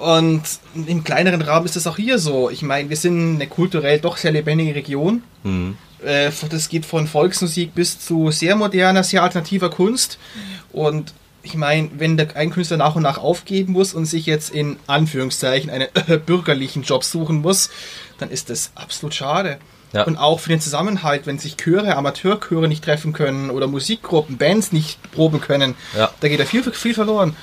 [0.00, 0.42] Und
[0.86, 2.48] im kleineren Raum ist das auch hier so.
[2.48, 5.22] Ich meine, wir sind eine kulturell doch sehr lebendige Region.
[5.42, 5.76] Mhm.
[6.02, 10.18] Äh, Das geht von Volksmusik bis zu sehr moderner, sehr alternativer Kunst.
[10.72, 14.50] Und ich meine, wenn der ein Künstler nach und nach aufgeben muss und sich jetzt
[14.50, 15.88] in Anführungszeichen einen
[16.26, 17.68] bürgerlichen Job suchen muss,
[18.22, 19.58] dann ist das absolut schade.
[19.92, 20.04] Ja.
[20.04, 24.72] Und auch für den Zusammenhalt, wenn sich Chöre, Amateurchöre nicht treffen können oder Musikgruppen, Bands
[24.72, 26.10] nicht proben können, Ja.
[26.20, 27.36] da geht da viel, viel verloren.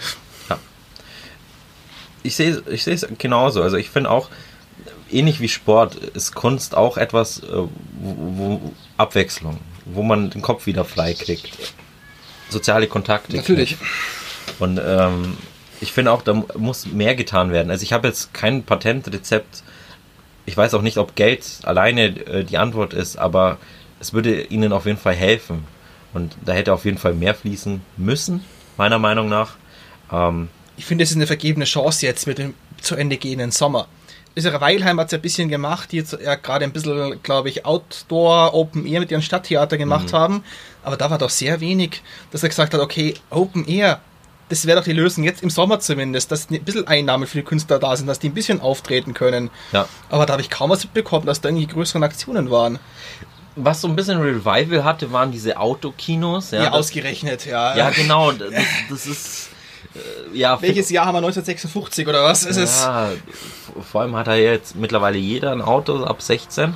[2.23, 3.61] Ich sehe ich sehe es genauso.
[3.63, 4.29] Also ich finde auch,
[5.11, 7.69] ähnlich wie Sport, ist Kunst auch etwas, äh, wo,
[8.01, 11.49] wo Abwechslung, wo man den Kopf wieder frei kriegt.
[12.49, 13.37] Soziale Kontakte.
[13.37, 13.77] Natürlich.
[14.59, 15.37] Und ähm,
[15.81, 17.69] ich finde auch, da mu- muss mehr getan werden.
[17.71, 19.63] Also ich habe jetzt kein Patentrezept.
[20.49, 23.59] Ich weiß auch nicht, ob Geld alleine äh, die Antwort ist, aber
[23.99, 25.63] es würde ihnen auf jeden Fall helfen.
[26.11, 28.43] Und da hätte auf jeden Fall mehr fließen müssen,
[28.75, 29.57] meiner Meinung nach.
[30.11, 33.87] Ähm, Ich finde, es ist eine vergebene Chance jetzt mit dem zu Ende gehenden Sommer.
[34.33, 37.49] Israel Weilheim hat es ja ein bisschen gemacht, die jetzt ja gerade ein bisschen, glaube
[37.49, 40.43] ich, Outdoor, Open Air mit ihrem Stadttheater gemacht haben.
[40.81, 43.99] Aber da war doch sehr wenig, dass er gesagt hat, okay, Open Air,
[44.49, 47.43] das wäre doch die Lösung, jetzt im Sommer zumindest, dass ein bisschen Einnahmen für die
[47.43, 49.49] Künstler da sind, dass die ein bisschen auftreten können.
[49.71, 49.87] ja.
[50.09, 52.79] Aber da habe ich kaum was mitbekommen, dass da irgendwie größeren Aktionen waren.
[53.55, 56.51] Was so ein bisschen Revival hatte, waren diese Autokinos.
[56.51, 57.77] Ja, Ja, das, ausgerechnet, ja.
[57.77, 58.31] ja genau.
[58.31, 58.51] Das,
[58.89, 59.49] das ist.
[59.95, 62.45] Äh, ja, Welches Jahr haben wir 1956 oder was?
[62.45, 63.09] Es ist Ja,
[63.91, 66.75] vor allem hat er jetzt mittlerweile jeder ein Auto ab 16.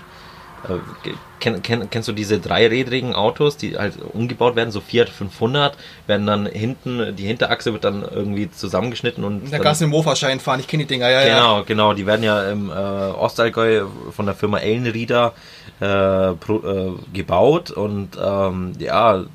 [0.67, 5.78] Äh, Kenn, kenn, kennst du diese dreirädrigen Autos, die halt umgebaut werden, so Fiat 500,
[6.08, 10.62] werden dann hinten, die Hinterachse wird dann irgendwie zusammengeschnitten und da kannst du Mofa-Schein fahren,
[10.62, 11.36] ich kenne die Dinger, ja, ja.
[11.36, 15.34] Genau, genau, die werden ja im äh, Ostallgäu von der Firma Ellenrieder
[15.82, 19.26] äh, pro, äh, gebaut und ähm, ja,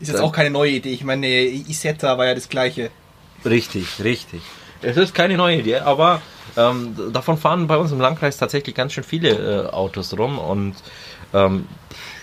[0.00, 0.90] Ist jetzt auch keine neue Idee.
[0.90, 2.90] Ich meine, Isetta war ja das gleiche.
[3.44, 4.42] Richtig, richtig.
[4.86, 6.22] Es ist keine neue Idee, aber
[6.56, 10.76] ähm, davon fahren bei uns im Landkreis tatsächlich ganz schön viele äh, Autos rum und
[11.34, 11.66] ähm,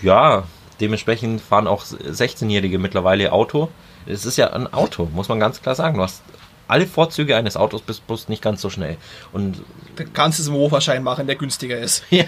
[0.00, 0.44] ja,
[0.80, 3.68] dementsprechend fahren auch 16-Jährige mittlerweile Auto.
[4.06, 5.98] Es ist ja ein Auto, muss man ganz klar sagen.
[5.98, 6.22] Du hast
[6.66, 8.96] alle Vorzüge eines Autos, bist bloß nicht ganz so schnell.
[9.34, 9.62] Und
[9.96, 12.02] Da kannst du es im Mofa-Schein machen, der günstiger ist.
[12.10, 12.24] ja,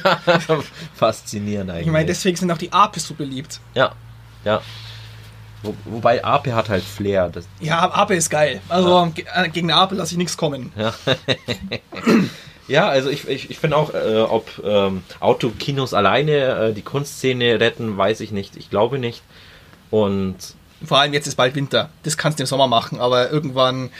[0.94, 1.86] faszinierend eigentlich.
[1.86, 3.58] Ich meine, deswegen sind auch die Apes so beliebt.
[3.74, 3.92] ja,
[4.44, 4.60] ja.
[5.62, 7.28] Wo, wobei AP hat halt Flair.
[7.32, 8.60] Das, Ja, Ape ist geil.
[8.68, 10.72] Also ge- äh, gegen Ape lasse ich nichts kommen.
[12.68, 17.60] Ja, also ich, ich, ich finde auch, äh, ob ähm, Autokinos alleine äh, die Kunstszene
[17.60, 18.56] retten, weiß ich nicht.
[18.56, 19.22] Ich glaube nicht.
[19.92, 20.34] Und
[20.84, 21.90] Vor allem jetzt ist bald Winter.
[22.02, 23.90] Das kannst du im Sommer machen, aber irgendwann,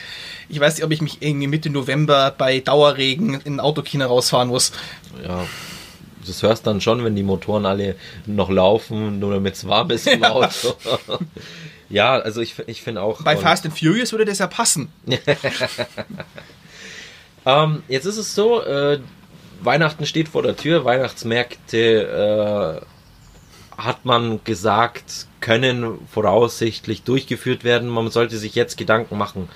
[0.49, 4.49] ich weiß nicht, ob ich mich irgendwie Mitte November bei Dauerregen in ein Autokino rausfahren
[4.49, 4.73] muss.
[5.25, 5.45] ja,
[6.27, 10.07] das hörst dann schon, wenn die Motoren alle noch laufen, nur damit es warm ist
[10.07, 10.75] im Auto.
[11.89, 13.23] ja, also ich, ich finde auch.
[13.23, 14.89] Bei Fast and Furious würde das ja passen.
[17.47, 18.99] Ähm, jetzt ist es so, äh,
[19.61, 27.89] Weihnachten steht vor der Tür, Weihnachtsmärkte äh, hat man gesagt, können voraussichtlich durchgeführt werden.
[27.89, 29.49] Man sollte sich jetzt Gedanken machen.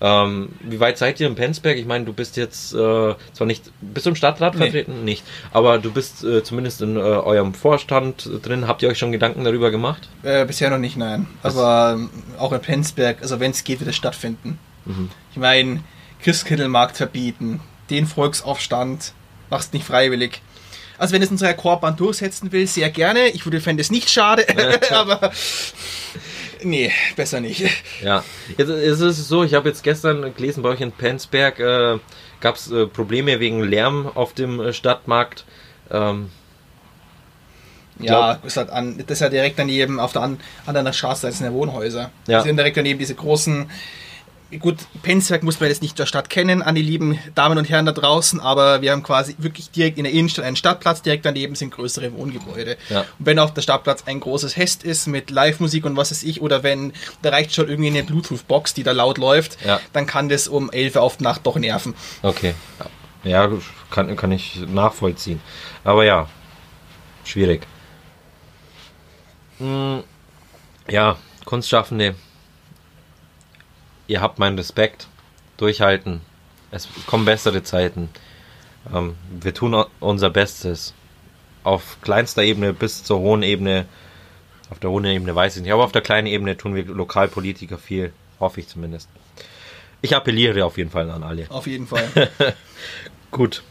[0.00, 1.76] Ähm, wie weit seid ihr in Penzberg?
[1.78, 4.58] Ich meine, du bist jetzt äh, zwar nicht, bist du im Stadtrat Nee.
[4.64, 5.04] vertreten?
[5.04, 5.24] Nicht.
[5.52, 8.66] Aber du bist äh, zumindest in äh, eurem Vorstand drin.
[8.68, 10.08] Habt ihr euch schon Gedanken darüber gemacht?
[10.22, 11.26] Äh, bisher noch nicht, nein.
[11.42, 14.58] Aber ähm, auch in Penzberg, also wenn es geht, wird es stattfinden.
[15.32, 15.82] Ich meine,
[16.22, 19.14] Christkindlmarkt verbieten, den Volksaufstand,
[19.50, 20.42] machst nicht freiwillig.
[20.98, 23.28] Also wenn es unsere Chorband durchsetzen will, sehr gerne.
[23.28, 24.46] Ich würde fände es nicht schade,
[24.92, 25.30] aber
[26.62, 27.64] nee, besser nicht.
[28.02, 28.24] Ja,
[28.56, 31.98] jetzt ist es so, ich habe jetzt gestern gelesen, bei euch in Penzberg äh,
[32.40, 35.44] gab es äh, Probleme wegen Lärm auf dem äh, Stadtmarkt.
[35.90, 36.30] Ähm,
[37.98, 41.46] Ja, ist halt an, das ist ja direkt daneben, auf der an, anderen Straßenseite sind
[41.46, 42.10] ja Wohnhäuser.
[42.26, 42.42] Ja.
[42.42, 43.70] Die sind direkt daneben diese großen
[44.60, 47.84] gut, Penzberg muss man jetzt nicht der Stadt kennen, an die lieben Damen und Herren
[47.86, 51.54] da draußen, aber wir haben quasi wirklich direkt in der Innenstadt einen Stadtplatz, direkt daneben
[51.56, 52.76] sind größere Wohngebäude.
[52.88, 53.00] Ja.
[53.18, 56.40] Und wenn auf der Stadtplatz ein großes Fest ist mit Live-Musik und was weiß ich,
[56.42, 59.80] oder wenn, da reicht schon irgendwie eine Bluetooth-Box, die da laut läuft, Ja.
[59.92, 61.94] dann kann das um 11 Uhr auf Nacht doch nerven.
[62.22, 62.54] Okay.
[63.24, 63.50] Ja,
[63.90, 65.40] kann, kann ich nachvollziehen.
[65.82, 66.28] Aber ja,
[67.24, 67.62] schwierig.
[69.58, 70.04] Hm,
[70.88, 72.14] Ja, Kunstschaffende,
[74.06, 75.08] ihr habt meinen Respekt.
[75.56, 76.20] Durchhalten.
[76.70, 78.10] Es kommen bessere Zeiten.
[78.92, 80.94] Ähm, wir tun unser Bestes.
[81.64, 83.86] Auf kleinster Ebene bis zur hohen Ebene.
[84.70, 87.78] Auf der hohen Ebene weiß ich nicht, aber auf der kleinen Ebene tun wir Lokalpolitiker
[87.78, 88.12] viel.
[88.38, 89.08] Hoffe ich zumindest.
[90.02, 91.46] Ich appelliere auf jeden Fall an alle.
[91.50, 92.08] Auf jeden Fall.
[93.30, 93.62] Gut.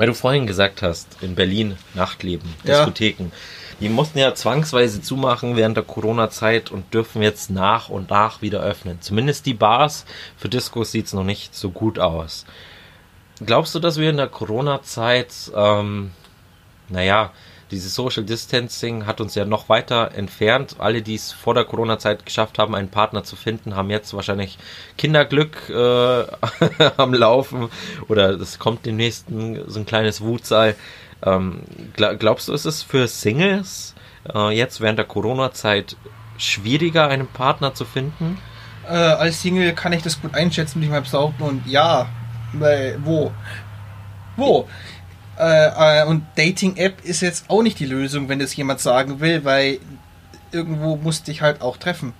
[0.00, 2.78] Weil du vorhin gesagt hast, in Berlin Nachtleben, Ja.
[2.78, 3.32] Diskotheken.
[3.80, 8.60] Die mussten ja zwangsweise zumachen während der Corona-Zeit und dürfen jetzt nach und nach wieder
[8.62, 9.02] öffnen.
[9.02, 10.06] Zumindest die Bars.
[10.38, 12.46] Für Diskos sieht es noch nicht so gut aus.
[13.44, 16.12] Glaubst du, dass wir in der Corona-Zeit, ähm,
[16.88, 17.32] naja,
[17.70, 20.76] dieses Social Distancing hat uns ja noch weiter entfernt.
[20.78, 24.58] Alle, die es vor der Corona-Zeit geschafft haben, einen Partner zu finden, haben jetzt wahrscheinlich
[24.98, 26.24] Kinderglück äh,
[26.96, 27.68] am Laufen
[28.08, 30.76] oder es kommt demnächst ein, so ein kleines Wutseil.
[31.22, 31.62] Ähm,
[31.96, 33.94] gla- glaubst du, ist es für Singles
[34.34, 35.96] äh, jetzt während der Corona-Zeit
[36.38, 38.38] schwieriger, einen Partner zu finden?
[38.88, 41.42] äh, als Single kann ich das gut einschätzen, würde ich mal behaupten.
[41.42, 42.08] Und ja,
[42.54, 43.30] weil, wo?
[44.36, 44.68] Wo?
[45.40, 49.44] Äh, äh, und Dating-App ist jetzt auch nicht die Lösung, wenn das jemand sagen will,
[49.44, 49.78] weil
[50.52, 52.12] irgendwo musste ich halt auch treffen.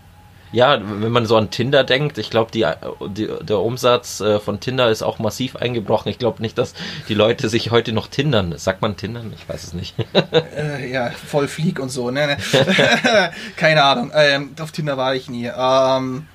[0.53, 5.03] Ja, wenn man so an Tinder denkt, ich glaube, der Umsatz äh, von Tinder ist
[5.03, 6.11] auch massiv eingebrochen.
[6.11, 6.75] Ich glaube nicht, dass
[7.09, 8.59] die Leute sich heute noch tindern.
[8.59, 9.33] Sagt man Tindern?
[9.37, 9.95] Ich weiß es nicht.
[10.33, 12.27] Äh, ja, voll Flieg und so, ne?
[12.27, 12.37] ne.
[13.57, 14.11] Keine Ahnung.
[14.15, 15.47] Ähm, auf Tinder war ich nie.
[15.47, 16.27] Ähm,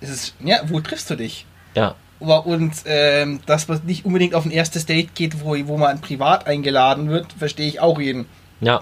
[0.00, 1.46] es ist, ja, wo triffst du dich?
[1.74, 6.00] ja, Und ähm, dass man nicht unbedingt auf ein erstes Date geht, wo, wo man
[6.00, 8.26] privat eingeladen wird, verstehe ich auch jeden.
[8.60, 8.80] ja.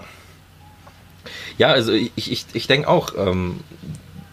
[1.57, 3.59] Ja, also ich, ich, ich denke auch, ähm,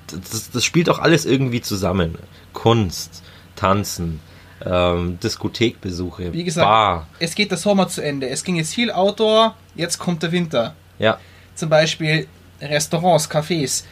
[0.07, 2.17] das, das spielt auch alles irgendwie zusammen.
[2.53, 3.23] Kunst,
[3.57, 4.21] Tanzen,
[4.64, 7.07] ähm, Diskothekbesuche, Wie gesagt, Bar.
[7.19, 8.29] es geht der Sommer zu Ende.
[8.29, 10.75] Es ging jetzt viel Outdoor, jetzt kommt der Winter.
[10.99, 11.19] Ja,
[11.55, 12.29] Zum Beispiel
[12.61, 13.85] Restaurants, Cafés.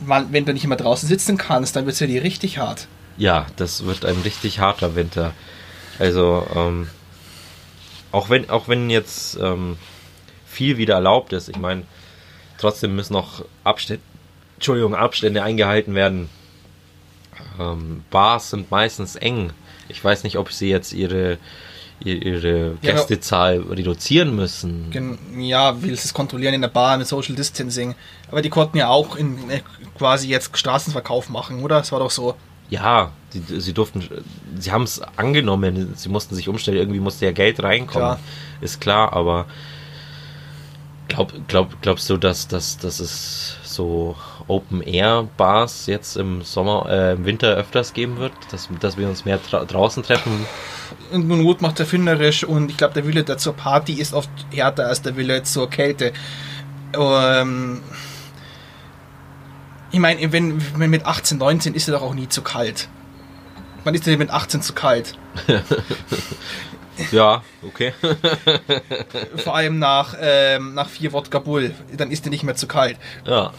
[0.00, 2.88] Man, wenn du nicht immer draußen sitzen kannst, dann wird es für die richtig hart.
[3.16, 5.32] Ja, das wird ein richtig harter Winter.
[5.98, 6.88] Also, ähm,
[8.12, 9.76] auch wenn, auch wenn jetzt ähm,
[10.46, 11.82] viel wieder erlaubt ist, ich meine,
[12.58, 14.02] trotzdem müssen noch Abstände,
[14.56, 16.28] Entschuldigung, Abstände eingehalten werden.
[17.58, 19.52] Ähm, Bars sind meistens eng.
[19.88, 21.38] Ich weiß nicht, ob sie jetzt ihre,
[22.00, 25.20] ihre, Ja, aber- Gästezahl reduzieren müssen.
[25.38, 27.94] Ja, willst es kontrollieren in der Bar mit Social Distancing.
[28.30, 29.60] Aber die konnten ja auch in, äh,
[29.98, 31.78] quasi jetzt Straßenverkauf machen, oder?
[31.78, 32.34] Das war doch so.
[32.70, 34.02] Ja, die, sie durften,
[34.58, 38.20] sie haben es angenommen, sie mussten sich umstellen, irgendwie musste ja Geld reinkommen, Klar.
[38.60, 39.46] ist klar, aber
[41.08, 47.24] glaub, glaub, glaubst du, dass, dass, dass es so Open-Air-Bars jetzt im Sommer, äh, im
[47.24, 50.46] Winter öfters geben wird, dass, dass wir uns mehr dra draußen treffen?
[51.12, 54.86] Und Not macht erfinderisch und ich glaube, der Wille der zur Party ist oft härter
[54.86, 56.12] als der Wille zur Kälte.
[56.96, 57.80] Ähm,
[59.94, 62.88] ich meine, wenn, wenn mit 18, 19 ist es doch auch nie zu kalt.
[63.84, 65.16] Man ist ja mit 18 zu kalt.
[67.10, 67.92] Ja, okay.
[69.36, 71.74] Vor allem nach, ähm, nach vier Wodka Bull.
[71.96, 72.96] Dann ist er nicht mehr zu kalt.
[73.24, 73.52] ja.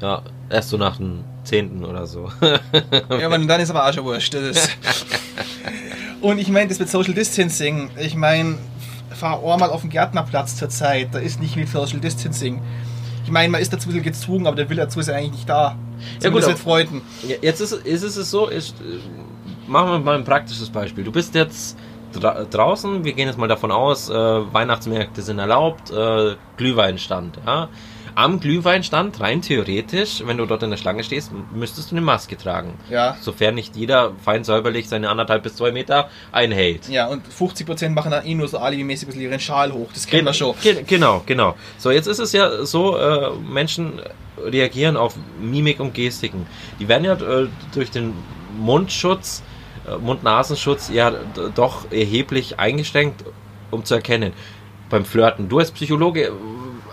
[0.00, 2.30] Ja, erst so nach dem zehnten oder so.
[2.40, 4.36] Ja, aber dann ist aber auch schon wurscht.
[6.20, 8.58] Und ich meine, das mit Social Distancing, ich meine,
[9.14, 12.60] fahr auch mal auf den Gärtnerplatz zur Zeit, da ist nicht mit Social Distancing.
[13.24, 15.32] Ich meine, man ist dazu ein bisschen gezwungen, aber der Will dazu ist ja eigentlich
[15.32, 15.54] nicht da.
[15.54, 17.02] Ja, gut, Zumindest aber- mit Freunden.
[17.26, 21.04] Ja, Jetzt ist, ist es so, ich, äh, machen wir mal ein praktisches Beispiel.
[21.04, 21.76] Du bist jetzt
[22.12, 27.38] dra draußen, wir gehen jetzt mal davon aus, äh, Weihnachtsmärkte sind erlaubt, äh, Glühweinstand.
[27.46, 27.68] Ja?
[28.16, 32.36] Am Glühweinstand, rein theoretisch, wenn du dort in der Schlange stehst, müsstest du eine Maske
[32.36, 32.74] tragen.
[32.88, 33.16] Ja.
[33.20, 36.88] Sofern nicht jeder fein säuberlich seine anderthalb bis zwei Meter einhält.
[36.88, 39.88] Ja, und 50% machen dann eh nur so alibimäßig bisschen ihren Schal hoch.
[39.92, 40.54] Das kennen wir schon.
[40.62, 41.56] Ge genau, genau.
[41.76, 44.00] So, jetzt ist es ja so, äh, Menschen
[44.38, 46.46] reagieren auf Mimik und Gestiken.
[46.78, 48.12] Die werden ja äh, durch den
[48.56, 49.42] Mundschutz,
[49.88, 51.12] äh, Mund-Nasenschutz ja
[51.54, 53.24] doch erheblich eingeschränkt,
[53.70, 54.32] um zu erkennen.
[54.90, 55.48] Beim Flirten.
[55.48, 56.32] Du als Psychologe,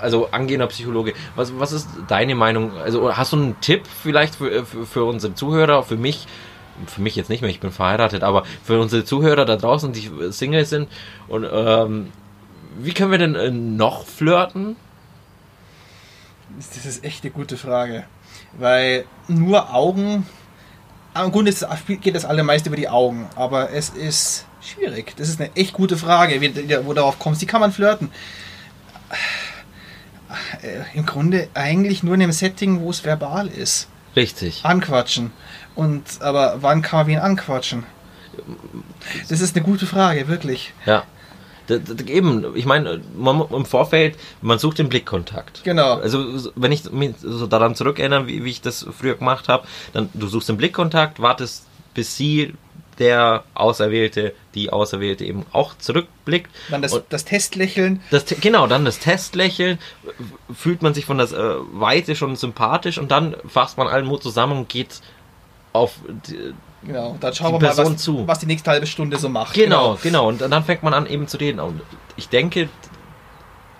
[0.02, 2.78] also angehender Psychologe, was, was ist deine Meinung?
[2.78, 6.28] Also hast du einen Tipp vielleicht für, für, für unsere Zuhörer, für mich?
[6.88, 10.10] Für mich jetzt nicht mehr, ich bin verheiratet, aber für unsere Zuhörer da draußen, die
[10.32, 10.88] Single sind
[11.28, 12.12] und ähm,
[12.80, 14.76] wie können wir denn äh, noch flirten?
[16.58, 18.06] Das ist echt eine gute Frage.
[18.58, 20.26] Weil nur Augen
[21.14, 21.54] Aber im Grunde
[22.02, 25.14] geht das allermeist über die Augen, aber es ist schwierig.
[25.18, 26.40] Das ist eine echt gute Frage,
[26.86, 27.42] wo darauf kommst.
[27.42, 28.12] Wie kann man flirten?
[30.62, 33.88] Äh, Im Grunde eigentlich nur in einem Setting, wo es verbal ist.
[34.16, 34.62] Richtig.
[34.64, 35.32] Anquatschen.
[35.76, 37.84] Und aber wann kann man wen anquatschen?
[39.30, 40.74] Das ist eine gute Frage, wirklich.
[40.86, 41.04] Ja.
[41.70, 45.64] D eben, ich meine, man, im Vorfeld, man sucht den Blickkontakt.
[45.64, 46.00] Genau.
[46.00, 49.66] Also, so- wenn ich mich so daran zurückerinnere, wie, wie ich das früher gemacht habe,
[49.94, 52.54] dann du suchst den Blickkontakt, wartest, bis sie,
[53.02, 56.50] der Auserwählte, die Auserwählte eben auch zurückblickt.
[56.70, 58.02] Dann das, das Testlächeln.
[58.12, 59.78] das, genau, dann das Testlächeln,
[60.56, 64.24] fühlt man sich von der äh, Weite schon sympathisch und dann fasst man allen Mut
[64.24, 65.02] zusammen und geht
[65.74, 65.96] auf
[66.28, 67.16] die, Genau.
[67.20, 68.28] Dann schauen Die wir mal, Person was, zu.
[68.28, 69.54] was die nächste halbe Stunde so macht.
[69.54, 70.28] Genau, genau.
[70.28, 71.60] Und dann fängt man an, eben zu reden.
[71.60, 71.80] Und
[72.16, 72.70] ich denke,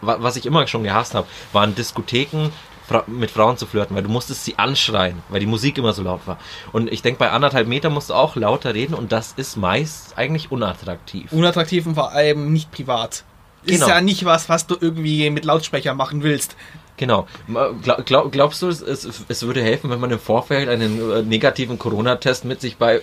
[0.02, 2.50] wa- was ich immer schon gehasst habe, waren Diskotheken
[2.92, 6.04] Fra mit Frauen zu flirten, weil du musstest sie anschreien, weil die Musik immer so
[6.04, 6.38] laut war.
[6.72, 10.18] Und ich denke, bei anderthalb Meter musst du auch lauter reden und das ist meist
[10.18, 11.32] eigentlich unattraktiv.
[11.32, 13.24] Unattraktiv und vor allem nicht privat.
[13.66, 13.86] Genau.
[13.86, 16.56] Ist ja nicht was, was du irgendwie mit Lautsprecher machen willst.
[16.98, 17.28] Genau.
[17.82, 21.24] Glaub, glaub, glaubst du, es, es, es würde helfen, wenn man im Vorfeld einen äh,
[21.24, 23.02] negativen Corona-Test mit sich bei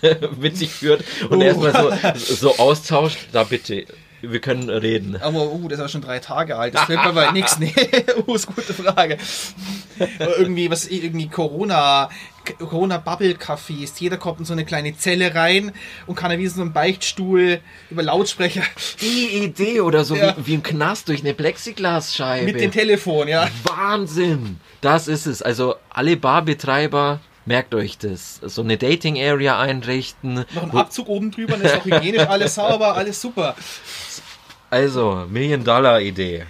[0.38, 1.42] mit sich führt und Uh.
[1.42, 1.72] erstmal
[2.14, 3.18] so, so austauscht?
[3.32, 3.86] Da bitte,
[4.22, 5.16] wir können reden.
[5.20, 6.74] Aber, uh, das ja schon drei Tage alt.
[6.74, 7.58] Das fällt mir bei nichts.
[7.60, 7.74] Nee,
[8.26, 9.18] uh, ist eine gute Frage.
[10.18, 12.08] Aber irgendwie, was, irgendwie Corona,
[12.58, 13.92] Corona-Bubble-Cafés.
[13.98, 15.72] Jeder kommt in so eine kleine Zelle rein
[16.06, 18.62] und kann dann wie so ein Beichtstuhl über Lautsprecher
[19.00, 20.34] Die Idee oder so Ja.
[20.38, 22.44] wie, wie im Knast durch eine Plexiglasscheibe.
[22.46, 23.48] mit dem Telefon, ja.
[23.64, 24.58] Wahnsinn!
[24.80, 25.42] Das ist es.
[25.42, 28.40] Also alle Barbetreiber, merkt euch das.
[28.42, 30.44] So eine Dating-Area einrichten.
[30.54, 33.54] Noch ein Wo- Abzug oben drüber, dann ist auch hygienisch, alles sauber, alles super.
[34.70, 36.44] Also, Million-Dollar-Idee.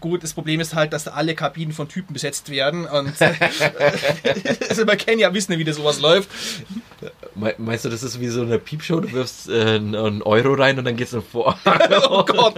[0.00, 3.12] Gut, das Problem ist halt, dass da alle Kabinen von Typen besetzt werden und
[4.68, 6.28] also man kennt ja wissen, wie das sowas läuft.
[7.34, 9.00] Me meinst du, das ist wie so eine Piepshow?
[9.00, 11.58] Du wirfst äh, einen Euro rein und dann geht's nach vor.
[12.08, 12.54] Oh Gott.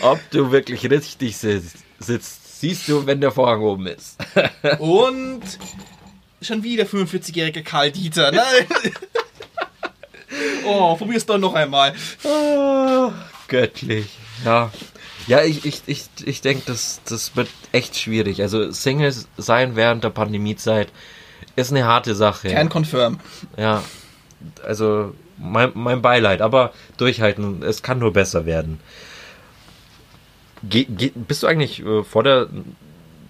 [0.00, 1.76] Ob du wirklich richtig sitzt,
[2.62, 4.16] siehst du, wenn der Vorhang oben ist.
[4.78, 5.42] Und
[6.40, 8.32] schon wieder 45-jährige Karl Dieter.
[8.32, 8.66] Nein.
[10.64, 11.92] Oh, probier's doch noch einmal.
[12.24, 13.12] Ah,
[13.48, 14.06] göttlich.
[14.44, 14.70] Ja.
[15.26, 18.40] Ja, ich, ich, ich, ich denke, das, das wird echt schwierig.
[18.40, 20.88] Also Singles sein während der Pandemiezeit
[21.56, 22.48] ist eine harte Sache.
[22.48, 23.18] Can confirm.
[23.58, 23.82] Ja.
[24.64, 28.80] Also mein, mein Beileid, aber durchhalten, es kann nur besser werden.
[30.62, 32.48] Ge, ge, bist du eigentlich äh, vor der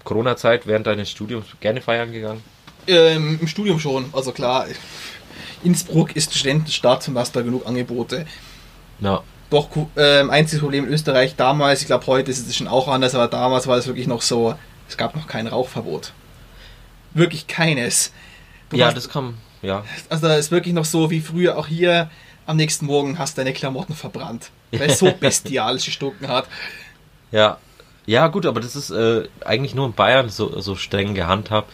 [0.05, 2.43] Corona-Zeit während deines Studiums gerne feiern gegangen?
[2.87, 4.67] Ähm, Im Studium schon, also klar.
[5.63, 8.27] Innsbruck ist Studentenstadt und hast da genug Angebote.
[9.01, 9.23] Ja.
[9.51, 13.15] Doch, ähm, einziges Problem in Österreich damals, ich glaube heute ist es schon auch anders,
[13.15, 14.55] aber damals war es wirklich noch so,
[14.89, 16.13] es gab noch kein Rauchverbot.
[17.15, 18.13] Wirklich keines.
[18.71, 19.85] Du Ja, hast- das kam, ja.
[20.09, 22.11] Also da ist wirklich noch so wie früher auch hier,
[22.47, 24.51] am nächsten Morgen hast deine Klamotten verbrannt.
[24.73, 26.47] Weil es so bestialisch gestunken hat.
[27.33, 27.57] Ja,
[28.07, 31.71] ja gut, aber das ist äh, eigentlich nur in Bayern so, so streng gehandhabt.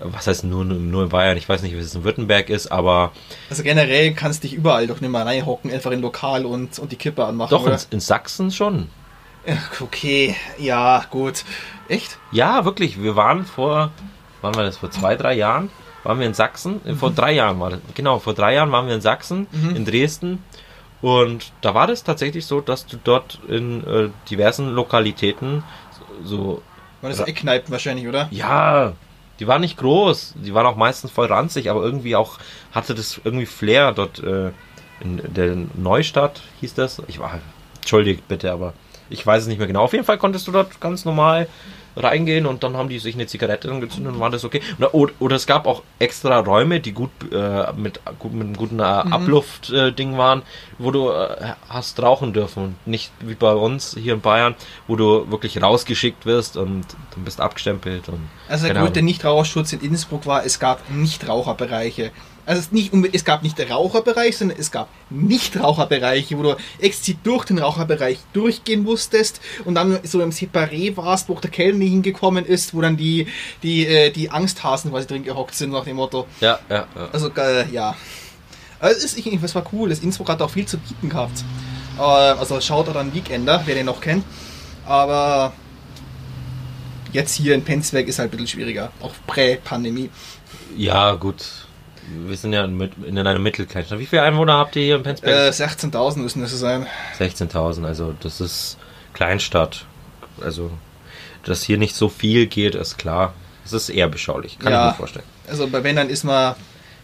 [0.00, 1.36] Was heißt nur, nur in Bayern?
[1.36, 3.12] Ich weiß nicht, wie es in Württemberg ist, aber
[3.48, 6.90] Also generell kannst du dich überall doch nicht mal reinhocken, einfach in Lokal und, und
[6.90, 7.50] die Kippe anmachen.
[7.50, 8.88] doch in, in Sachsen schon.
[9.80, 11.44] Okay, ja, gut.
[11.88, 12.18] Echt?
[12.32, 13.02] Ja, wirklich.
[13.02, 13.90] Wir waren vor,
[14.40, 14.78] wann war das?
[14.78, 15.70] Vor zwei, drei Jahren
[16.02, 16.80] waren wir in Sachsen.
[16.86, 17.80] Äh, Vor drei Jahren war das.
[17.94, 20.42] Genau, vor drei Jahren waren wir in Sachsen, in Dresden.
[21.04, 25.62] Und da war das tatsächlich so, dass du dort in äh, diversen Lokalitäten
[26.24, 26.62] so
[27.02, 28.26] War das Eckkneipen wahrscheinlich, oder?
[28.30, 28.94] Ja,
[29.38, 32.38] die waren nicht groß, die waren auch meistens voll ranzig, aber irgendwie auch
[32.72, 34.52] hatte das irgendwie Flair dort äh,
[35.00, 37.02] in der Neustadt hieß das.
[37.06, 37.38] Ich war,
[37.76, 38.72] entschuldigt bitte, aber
[39.10, 39.82] ich weiß es nicht mehr genau.
[39.82, 41.48] Auf jeden Fall konntest du dort ganz normal
[41.96, 44.60] reingehen und dann haben die sich eine Zigarette angezündet und war das okay.
[44.78, 48.56] Oder, oder, oder es gab auch extra Räume, die gut äh, mit, gut, mit einem
[48.56, 50.42] guten äh, Abluft-Ding äh, waren,
[50.78, 54.54] wo du äh, hast rauchen dürfen und nicht wie bei uns hier in Bayern,
[54.86, 59.04] wo du wirklich rausgeschickt wirst und dann bist abgestempelt und Also der Ahnung.
[59.04, 62.10] Nichtraucherschutz in Innsbruck war, es gab Nichtraucherbereiche.
[62.46, 67.18] Also es, nicht, es gab nicht den Raucherbereich, sondern es gab Nichtraucherbereiche, wo du explizit
[67.24, 71.84] durch den Raucherbereich durchgehen musstest und dann so im Separé warst, wo auch der Kellner
[71.84, 73.26] hingekommen ist, wo dann die,
[73.62, 76.26] die, äh, die Angsthasen quasi drin gehockt sind, nach dem Motto.
[76.40, 77.08] Ja, ja, ja.
[77.12, 77.96] Also, äh, ja.
[78.80, 79.88] Also, es ist, ich- das war cool.
[79.88, 81.42] Das Innsbruck hat auch viel zu bieten gehabt.
[81.98, 84.24] Äh, also, schaut an Weekender, wer den noch kennt.
[84.84, 85.54] Aber
[87.12, 88.90] jetzt hier in Penzberg ist halt ein bisschen schwieriger.
[89.00, 90.10] Auch prä-Pandemie.
[90.76, 91.63] Ja, gut.
[92.26, 93.98] Wir sind ja in, in einer Mittelkleinstadt.
[93.98, 95.52] Wie viele Einwohner habt ihr hier in Äh, Penzberg?
[95.54, 96.86] 16.000 müssen das so sein.
[97.18, 98.78] 16.000, also das ist
[99.12, 99.86] Kleinstadt.
[100.40, 100.70] Also,
[101.44, 103.34] dass hier nicht so viel geht, ist klar.
[103.64, 104.86] Es ist eher beschaulich, kann Ja.
[104.88, 105.24] ich mir vorstellen.
[105.48, 106.54] Also bei wenn dann ist man,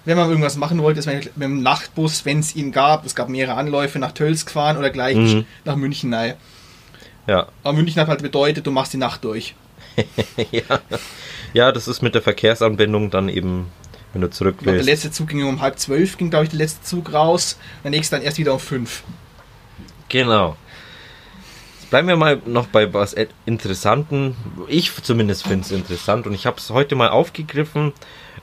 [0.04, 3.14] wenn man irgendwas machen wollte, ist man mit dem Nachtbus, wenn es ihn gab, es
[3.14, 5.44] gab mehrere Anläufe nach Tölz gefahren oder gleich Mhm.
[5.64, 6.34] nach München rein.
[7.26, 7.46] Ja.
[7.62, 9.54] Aber München hat halt bedeutet, du machst die Nacht durch.
[10.50, 10.80] ja.
[11.52, 13.66] Ja, das ist mit der Verkehrsanbindung dann eben,
[14.12, 16.50] wenn du zurück Ich glaube, der letzte Zug ging um halb zwölf, ging glaube ich
[16.50, 17.58] der letzte Zug raus.
[17.84, 19.02] Der nächste dann erst wieder um fünf.
[20.08, 20.56] Genau.
[21.80, 23.14] Jetzt bleiben wir mal noch bei was
[23.46, 24.36] Interessanten.
[24.68, 27.92] Ich zumindest finde es interessant und ich habe es heute mal aufgegriffen,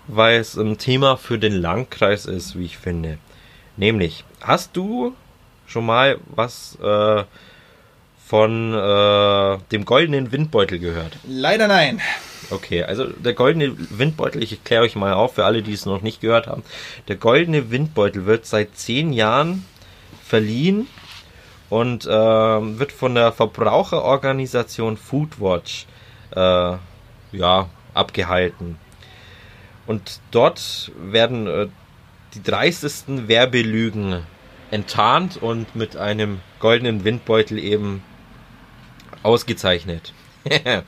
[0.08, 3.18] weil es ein Thema für den Landkreis ist, wie ich finde.
[3.76, 5.14] Nämlich, hast du
[5.68, 7.24] schon mal was äh,
[8.26, 11.18] von äh, dem goldenen Windbeutel gehört?
[11.28, 12.02] Leider nein.
[12.50, 16.02] Okay, also der goldene Windbeutel, ich erkläre euch mal auf, für alle, die es noch
[16.02, 16.64] nicht gehört haben.
[17.08, 19.66] Der goldene Windbeutel wird seit zehn Jahren
[20.24, 20.88] verliehen
[21.70, 25.88] und ähm, wird von der Verbraucherorganisation Foodwatch
[26.36, 26.78] äh,
[27.34, 28.78] ja, abgehalten.
[29.86, 31.68] Und dort werden äh,
[32.34, 34.24] die dreistesten Werbelügen
[34.72, 38.04] enttarnt und mit einem goldenen Windbeutel eben
[39.24, 40.14] ausgezeichnet.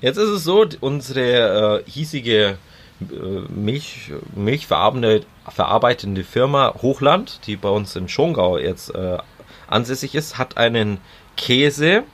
[0.00, 2.58] Jetzt ist es so, unsere äh, hiesige
[3.00, 9.18] äh, Milch, Milchverarbeitende verarbeitende Firma Hochland, die bei uns in Schongau jetzt äh,
[9.66, 10.98] ansässig ist, hat einen
[11.36, 12.04] Käse,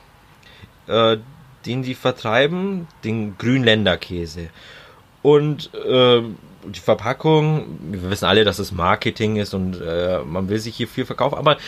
[0.86, 1.16] äh,
[1.66, 4.48] den die vertreiben, den Grünländer Käse.
[5.22, 6.22] Und äh,
[6.64, 10.88] die Verpackung, wir wissen alle, dass es Marketing ist und äh, man will sich hier
[10.88, 11.58] viel verkaufen, aber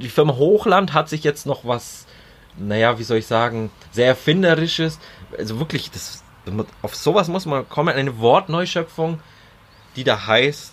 [0.00, 2.06] die Firma Hochland hat sich jetzt noch was,
[2.56, 4.98] naja, wie soll ich sagen, sehr erfinderisches,
[5.36, 6.22] also wirklich, das,
[6.82, 9.20] auf sowas muss man kommen, eine Wortneuschöpfung,
[9.96, 10.72] die da heißt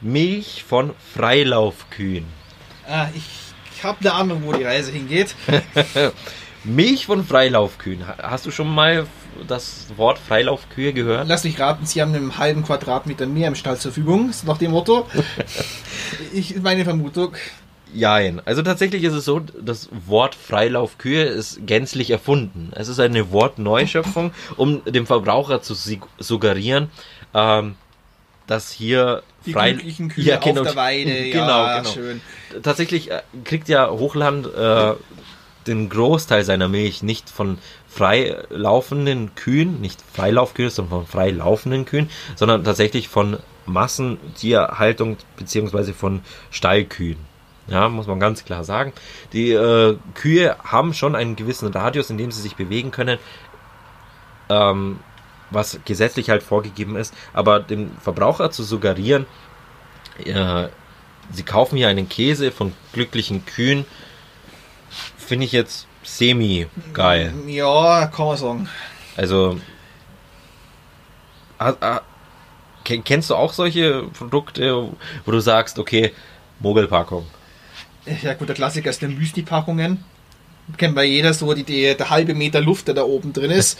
[0.00, 2.26] Milch von Freilaufkühen.
[2.88, 5.34] Ah, ich habe eine Ahnung, wo die Reise hingeht.
[6.64, 8.06] Milch von Freilaufkühen.
[8.06, 9.06] Ha- Hast du schon mal
[9.46, 11.28] das Wort Freilaufkühe gehört?
[11.28, 14.30] Lass mich raten, Sie haben einen halben Quadratmeter mehr im Stall zur Verfügung.
[14.30, 15.06] Ist nach dem Motto.
[16.32, 17.34] Ich, meine Vermutung.
[17.94, 18.42] Jein.
[18.44, 22.72] Also tatsächlich ist es so, das Wort Freilaufkühe ist gänzlich erfunden.
[22.74, 25.74] Es ist eine Wortneuschöpfung, um dem Verbraucher zu
[26.18, 26.90] suggerieren,
[27.32, 27.76] ähm,
[28.46, 30.62] dass hier Die frei- glücklichen Kühe Ja, genau.
[30.62, 31.30] auf der Weide.
[31.30, 31.90] Genau, ja, genau.
[31.92, 32.20] schön.
[32.62, 34.92] Tatsächlich äh, kriegt ja Hochland äh,
[35.66, 37.58] den Großteil seiner Milch nicht von
[37.88, 45.92] frei laufenden Kühen, nicht Freilaufkühe, sondern von frei laufenden Kühen, sondern tatsächlich von Massentierhaltung beziehungsweise
[45.94, 46.20] von
[46.50, 47.18] Stallkühen.
[47.68, 48.92] Ja, muss man ganz klar sagen.
[49.32, 53.18] Die äh, Kühe haben schon einen gewissen Radius, in dem sie sich bewegen können,
[54.48, 55.00] ähm,
[55.50, 57.12] was gesetzlich halt vorgegeben ist.
[57.32, 59.26] Aber dem Verbraucher zu suggerieren,
[60.24, 60.68] äh,
[61.32, 63.84] sie kaufen hier einen Käse von glücklichen Kühen,
[65.18, 67.34] finde ich jetzt semi geil.
[67.46, 68.68] Ja, kann man sagen.
[69.16, 69.58] Also,
[72.84, 74.88] ken- kennst du auch solche Produkte,
[75.24, 76.12] wo du sagst, okay,
[76.60, 77.26] Mogelpackung?
[78.22, 80.04] Ja gut, der Klassiker ist die Müsli-Packungen.
[80.76, 83.78] Kennt bei jeder so die, die, der halbe Meter Luft, der da oben drin ist.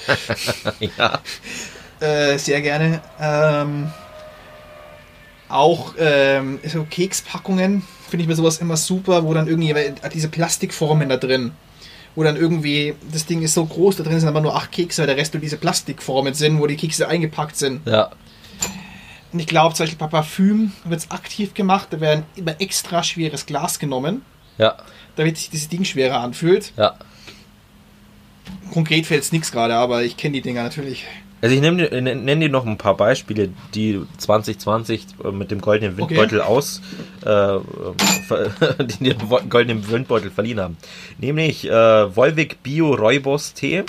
[0.99, 1.21] ja.
[2.01, 3.01] äh, sehr gerne.
[3.21, 3.91] Ähm,
[5.49, 10.29] auch ähm, so Kekspackungen finde ich mir sowas immer super, wo dann irgendwie weil diese
[10.29, 11.53] Plastikformen da drin,
[12.15, 15.03] wo dann irgendwie das Ding ist so groß, da drin sind aber nur acht Kekse,
[15.03, 17.87] weil der Rest nur diese Plastikformen sind, wo die Kekse eingepackt sind.
[17.87, 18.11] Ja.
[19.33, 23.03] Und ich glaube, zum Beispiel bei Parfüm wird es aktiv gemacht, da werden immer extra
[23.03, 24.23] schweres Glas genommen,
[24.59, 24.77] Ja.
[25.17, 26.73] damit sich dieses Ding schwerer anfühlt.
[26.77, 26.95] Ja.
[28.73, 31.05] Konkret fällt es nichts gerade, aber ich kenne die Dinger natürlich.
[31.43, 36.17] Also ich nenne dir, noch ein paar Beispiele, die 2020 mit dem goldenen Okay.
[36.17, 36.81] Windbeutel aus,
[37.25, 37.59] äh,
[38.85, 39.19] die den
[39.51, 40.77] goldenen Windbeutel verliehen haben.
[41.19, 41.71] Nämlich äh,
[42.17, 43.85] Volvic Bio Rooibos Tee.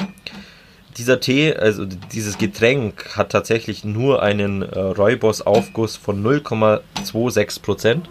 [0.97, 8.09] Dieser Tee, also dieses Getränk, hat tatsächlich nur einen äh, Rooibos Aufguss von 0,26 Prozent.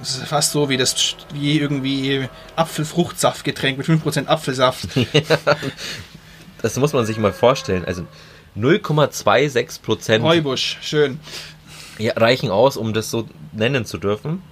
[0.00, 4.88] Das ist fast so wie das wie irgendwie Apfelfruchtsaftgetränk mit 5% Apfelsaft.
[6.60, 7.84] Das muss man sich mal vorstellen.
[7.84, 8.04] Also
[8.56, 11.20] 0,26 Prozent Heubusch, schön.
[11.98, 14.42] ja, reichen aus, um das so nennen zu dürfen.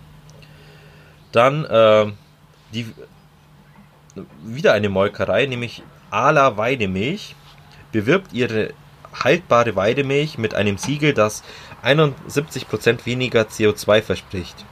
[1.33, 2.13] Dann äh,
[2.73, 2.87] die
[4.45, 7.35] wieder eine Molkerei, nämlich Ala Weidemilch,
[7.97, 8.75] bewirbt ihre
[9.25, 11.43] haltbare Weidemilch mit einem Siegel, das
[11.83, 14.67] 71% weniger CO2 verspricht.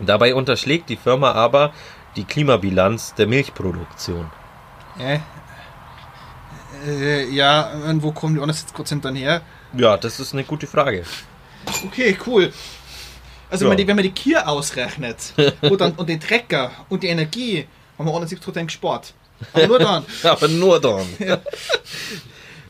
[0.00, 1.72] Dabei unterschlägt die Firma aber
[2.16, 4.30] die Klimabilanz der Milchproduktion.
[4.98, 5.20] Äh,
[6.86, 9.40] äh, ja, und wo kommen die 71% dann her?
[9.74, 11.04] Ja, das ist eine gute Frage.
[11.86, 12.52] Okay, cool.
[13.48, 13.70] Also Ja.
[13.70, 15.32] wenn, man die, wenn man die Kier ausrechnet
[15.62, 19.14] und, dann, und den Trecker und die Energie, haben wir 71% gespart.
[19.54, 20.04] Aber nur dann.
[20.24, 21.06] Aber nur dann.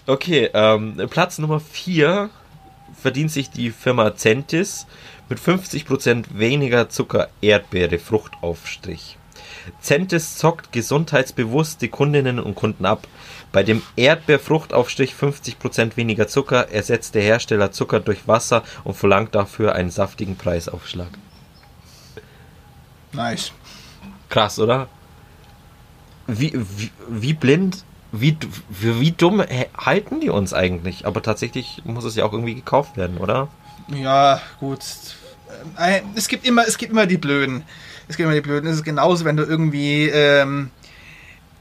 [0.07, 2.29] Okay, ähm, Platz Nummer 4
[3.01, 4.87] verdient sich die Firma Centis
[5.29, 9.17] mit 50% weniger Zucker Erdbeere Fruchtaufstrich.
[9.81, 13.07] Centis zockt gesundheitsbewusst die Kundinnen und Kunden ab.
[13.53, 19.77] Bei dem Erdbeerfruchtaufstrich 50% weniger Zucker ersetzt der Hersteller Zucker durch Wasser und verlangt dafür
[19.77, 21.11] einen saftigen Preisaufschlag.
[23.13, 23.53] Nice.
[24.29, 24.89] Krass, oder?
[26.27, 28.37] Wie, wie, wie blind, wie,
[28.71, 29.43] für wie dumm
[29.77, 31.07] halten die uns eigentlich?
[31.07, 33.49] Aber tatsächlich muss es ja auch irgendwie gekauft werden, oder?
[33.89, 34.81] Ja, gut.
[35.79, 37.65] Äh, Es gibt immer, es gibt immer die Blöden.
[38.09, 38.69] Es gibt immer die Blöden.
[38.69, 40.71] Es ist genauso, wenn du irgendwie ähm,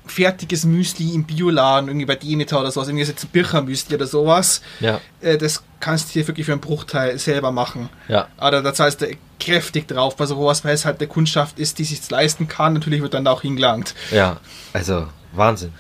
[0.06, 5.00] fertiges Müsli im Bioladen, irgendwie bei Demeter oder sowas, irgendwie jetzt Birchermüsli oder sowas, Ja.
[5.22, 7.90] äh, das kannst du dir wirklich für einen Bruchteil selber machen.
[8.08, 8.28] Ja.
[8.38, 9.08] Aber da zahlst du
[9.40, 12.74] kräftig drauf bei sowas, weil es halt eine Kundschaft ist, die sich leisten kann.
[12.74, 13.96] Natürlich wird dann da auch hingelangt.
[14.12, 14.38] Ja,
[14.74, 15.72] also Wahnsinn.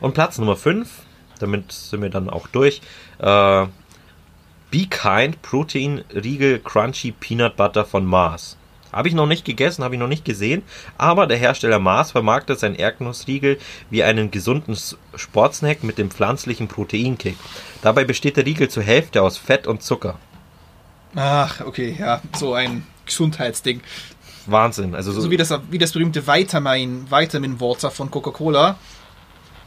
[0.00, 0.88] Und Platz Nummer 5,
[1.38, 2.80] damit sind wir dann auch durch.
[3.18, 3.66] Äh,
[4.70, 8.56] Be Kind Protein Riegel Crunchy Peanut Butter von Mars.
[8.92, 10.62] Habe ich noch nicht gegessen, habe ich noch nicht gesehen,
[10.96, 13.58] aber der Hersteller Mars vermarktet seinen Erdnussriegel
[13.90, 14.76] wie einen gesunden
[15.14, 17.36] Sportsnack mit dem pflanzlichen Proteinkick.
[17.82, 20.18] Dabei besteht der Riegel zur Hälfte aus Fett und Zucker.
[21.14, 23.82] Ach, okay, ja, so ein Gesundheitsding.
[24.46, 24.94] Wahnsinn.
[24.94, 28.78] Also so, So wie das, wie das berühmte Vitamin, Vitamin Water von Coca-Cola.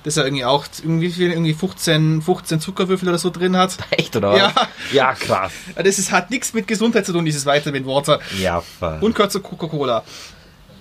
[0.04, 3.78] Das ja irgendwie auch irgendwie, wie viel, irgendwie 15, 15 Zuckerwürfel oder so drin hat.
[3.91, 4.39] echt oder was?
[4.39, 4.54] Ja.
[4.91, 5.52] Ja, krass.
[5.76, 8.20] Das ist, hat nichts mit Gesundheit zu tun, dieses Vitamin Water.
[8.39, 10.04] Ja, ver Und gehört zu Coca-Cola.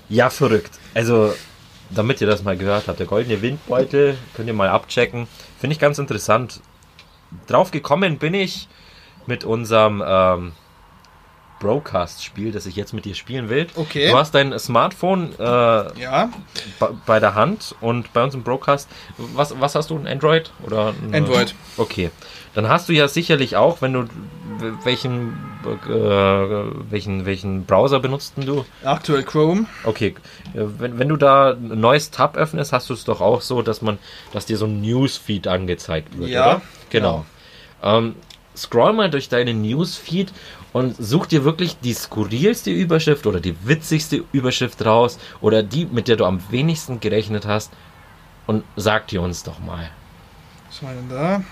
[0.09, 0.73] Ja, verrückt.
[0.95, 1.35] Also,
[1.91, 5.29] damit ihr das mal gehört habt, der goldene Windbeutel, könnt ihr mal abchecken.
[5.59, 6.61] Finde ich ganz interessant.
[7.47, 8.69] Drauf gekommen bin ich
[9.27, 10.53] mit unserem ähm,
[11.61, 13.69] Broadcast-Spiel, das ich jetzt mit dir spielen will.
[13.77, 14.11] Okay.
[14.11, 15.43] Du hast dein Smartphone äh,
[16.01, 16.31] Ja,
[17.07, 18.89] bei der Hand und bei uns im Broadcast.
[19.17, 19.97] Was, was hast du?
[19.99, 20.51] Ein Android?
[20.67, 21.55] Oder ein, Android.
[21.77, 22.11] Okay.
[22.55, 24.05] Dann hast du ja sicherlich auch, wenn du
[24.85, 25.35] welchen,
[25.89, 25.91] äh,
[26.91, 28.65] welchen, welchen Browser benutzt denn du?
[28.85, 29.67] aktuell Chrome.
[29.85, 30.15] Okay,
[30.55, 33.63] äh, wenn, wenn du da ein neues Tab öffnest, hast du es doch auch so,
[33.63, 33.99] dass man,
[34.33, 36.63] dass dir so ein Newsfeed angezeigt wird, Ja, oder?
[36.91, 37.25] Genau.
[37.83, 38.17] Ähm,
[38.57, 40.33] scroll mal durch deinen Newsfeed
[40.73, 46.09] und such dir wirklich die skurrilste Überschrift oder die witzigste Überschrift raus oder die, mit
[46.09, 47.73] der du am wenigsten gerechnet hast
[48.47, 49.91] und sag die uns doch mal.
[50.69, 51.43] Was war denn da?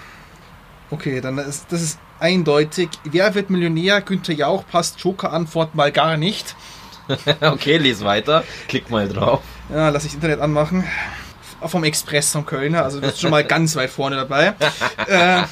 [0.91, 2.89] Okay, dann ist das ist eindeutig.
[3.05, 4.01] Wer wird Millionär?
[4.01, 6.57] Günther Jauch passt Joker-Antwort mal gar nicht.
[7.41, 8.45] okay, les weiter.
[8.69, 9.43] Klick mal drauf.
[9.71, 10.85] Ja, lass ich das Internet anmachen.
[11.67, 14.55] Vom Express vom Kölner, also das ist schon mal ganz weit vorne dabei.
[15.07, 15.43] äh,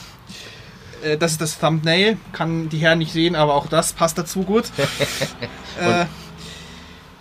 [1.06, 4.42] äh, das ist das Thumbnail, kann die Herren nicht sehen, aber auch das passt dazu
[4.42, 4.64] gut.
[5.80, 6.06] äh,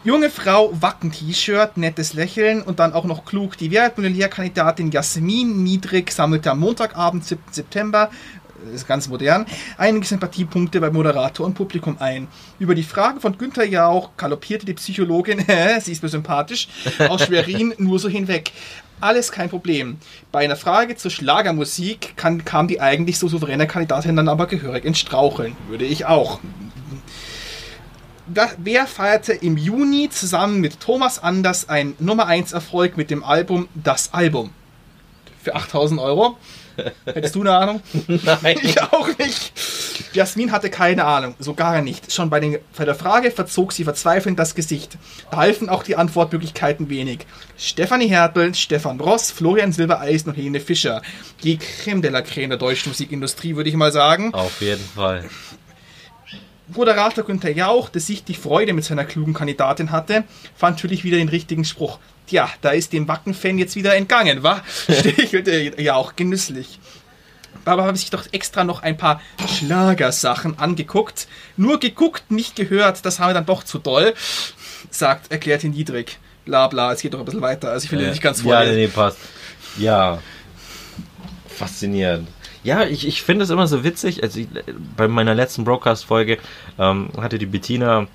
[0.04, 3.58] junge Frau, Wacken-T-Shirt, nettes Lächeln und dann auch noch klug.
[3.58, 7.42] Die Wehrmillionärkandidatin Jasmin Niedrig sammelte am Montagabend, 7.
[7.52, 8.10] September,
[8.66, 9.46] das ist ganz modern,
[9.78, 12.28] einige Sympathiepunkte bei Moderator und Publikum ein.
[12.58, 15.46] Über die Frage von Günther Jauch galoppierte die Psychologin,
[15.82, 16.68] sie ist mir sympathisch,
[17.10, 18.52] aus Schwerin nur so hinweg.
[19.02, 19.98] Alles kein Problem.
[20.32, 24.86] Bei einer Frage zur Schlagermusik kann, kam die eigentlich so souveräne Kandidatin dann aber gehörig
[24.86, 25.56] ins Straucheln.
[25.68, 26.40] Würde ich auch.
[28.28, 33.24] Da, wer feierte im Juni zusammen mit Thomas Anders einen Nummer 1 Erfolg mit dem
[33.24, 34.52] Album Das Album?
[35.44, 36.38] Für 8000 Euro?
[37.06, 37.82] Hättest du eine Ahnung?
[38.08, 38.58] Nein.
[38.64, 39.54] Ich auch nicht.
[40.14, 42.12] Jasmin hatte keine Ahnung, so gar nicht.
[42.12, 44.98] Schon bei, den, bei der Frage verzog sie verzweifelnd das Gesicht.
[45.32, 47.26] Da halfen auch die Antwortmöglichkeiten wenig.
[47.58, 51.02] Stefanie Hertel, Stefan Ross, Florian Silbereisen und Helene Fischer.
[51.44, 54.34] Die Creme de la Creme der deutschen Musikindustrie, würde ich mal sagen.
[54.34, 55.30] Auf jeden Fall.
[56.68, 60.24] Moderator Günther Jauch, der sichtlich Freude mit seiner klugen Kandidatin hatte,
[60.56, 62.00] fand natürlich wieder den richtigen Spruch.
[62.28, 64.64] Tja, da ist dem Wacken-Fan jetzt wieder entgangen, wa?
[64.90, 66.80] Stichelte Jauch genüsslich.
[67.66, 69.22] Aber habe sich doch extra noch ein paar
[69.58, 71.28] Schlagersachen angeguckt.
[71.58, 74.14] Nur geguckt, nicht gehört, das haben wir dann doch zu doll,
[74.92, 76.20] sagt, erklärt ihn Niedrig.
[76.46, 78.56] Bla bla, es geht doch ein bisschen weiter, also ich will nicht ganz Äh, Ja,
[78.58, 78.76] vorlesen.
[78.76, 79.18] nee, passt.
[79.78, 80.20] Ja.
[81.48, 82.28] Faszinierend.
[82.64, 84.24] Ja, ich, ich finde es immer so witzig.
[84.24, 84.48] Also ich,
[84.98, 86.38] bei meiner letzten Broadcast-Folge
[86.80, 88.08] ähm, hatte die Bettina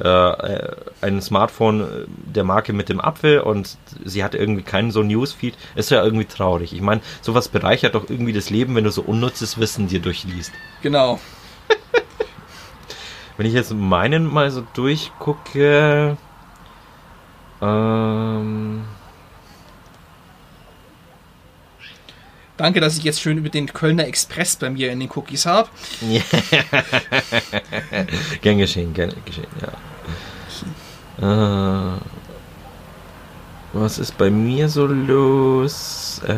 [0.00, 4.90] äh, äh, ein Smartphone äh, der Marke mit dem Apfel und sie hatte irgendwie keinen
[4.90, 5.54] so Newsfeed.
[5.74, 6.72] Ist ja irgendwie traurig.
[6.72, 10.52] Ich meine, sowas bereichert doch irgendwie das Leben, wenn du so unnützes Wissen dir durchliest.
[10.82, 11.18] Genau.
[13.36, 16.16] Wenn ich jetzt meinen mal so durchgucke.
[17.62, 18.84] Ähm,
[22.58, 25.70] Danke, dass ich jetzt schön über den Kölner Express bei mir in den Cookies habe.
[28.42, 29.46] Gern geschehen, gern geschehen,
[31.20, 31.96] ja.
[31.96, 32.00] Äh,
[33.72, 36.20] was ist bei mir so los?
[36.26, 36.34] Äh,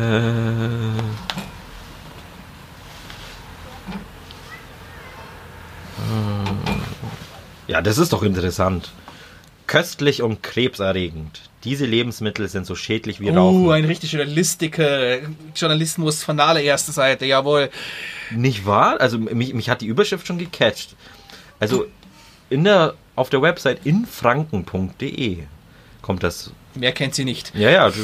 [7.67, 8.91] Ja, das ist doch interessant.
[9.65, 11.50] Köstlich und krebserregend.
[11.63, 13.67] Diese Lebensmittel sind so schädlich wie Rauchen.
[13.67, 15.19] Oh, ein richtig Journalistiker,
[15.55, 17.69] Journalismus von der allerersten Seite, jawohl.
[18.31, 18.99] Nicht wahr?
[18.99, 20.95] Also mich, mich hat die Überschrift schon gecatcht.
[21.59, 21.85] Also
[22.49, 25.43] in der, auf der Website infranken.de
[26.01, 26.51] kommt das.
[26.73, 27.53] Wer kennt sie nicht?
[27.55, 28.01] Ja, ja, also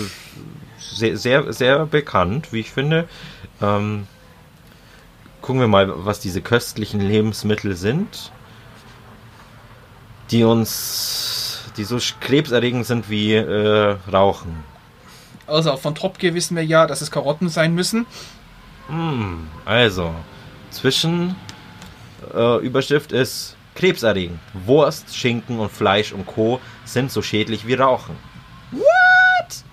[0.79, 3.07] sehr, sehr, sehr bekannt, wie ich finde.
[3.61, 4.07] Ähm,
[5.41, 8.31] gucken wir mal, was diese köstlichen Lebensmittel sind,
[10.31, 11.36] die uns,
[11.77, 14.63] die so krebserregend sind wie äh, Rauchen.
[15.45, 18.05] Also von Tropke wissen wir ja, dass es Karotten sein müssen.
[18.87, 20.13] Hm, also,
[20.71, 21.35] zwischen
[22.33, 24.39] äh, Überschrift ist krebserregend.
[24.65, 26.59] Wurst, Schinken und Fleisch und Co.
[26.83, 28.15] sind so schädlich wie Rauchen.
[28.71, 29.63] What?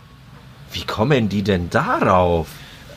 [0.73, 2.49] Wie kommen die denn darauf?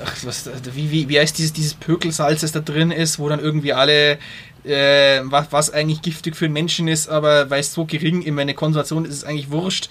[0.04, 3.40] Ach, was, wie, wie, wie heißt dieses, dieses Pökelsalz, das da drin ist, wo dann
[3.40, 4.20] irgendwie alle,
[4.64, 8.36] äh, was, was eigentlich giftig für den Menschen ist, aber weil es so gering in
[8.36, 9.90] meine Konzentration ist, ist es eigentlich wurscht.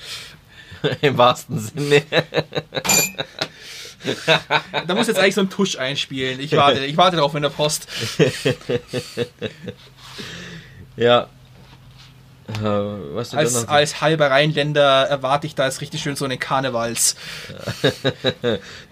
[1.00, 2.02] Im wahrsten Sinne.
[4.86, 6.38] Da muss jetzt eigentlich so ein Tusch einspielen.
[6.38, 7.88] Ich warte, ich warte darauf in der Post.
[10.96, 11.28] Ja.
[12.62, 13.68] Äh, Als, noch?
[13.68, 17.16] als halber Rheinländer erwarte ich da jetzt richtig schön so einen Karnevals.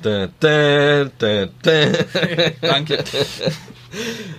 [0.02, 1.86] Da, da, da, da.
[2.60, 3.04] Danke.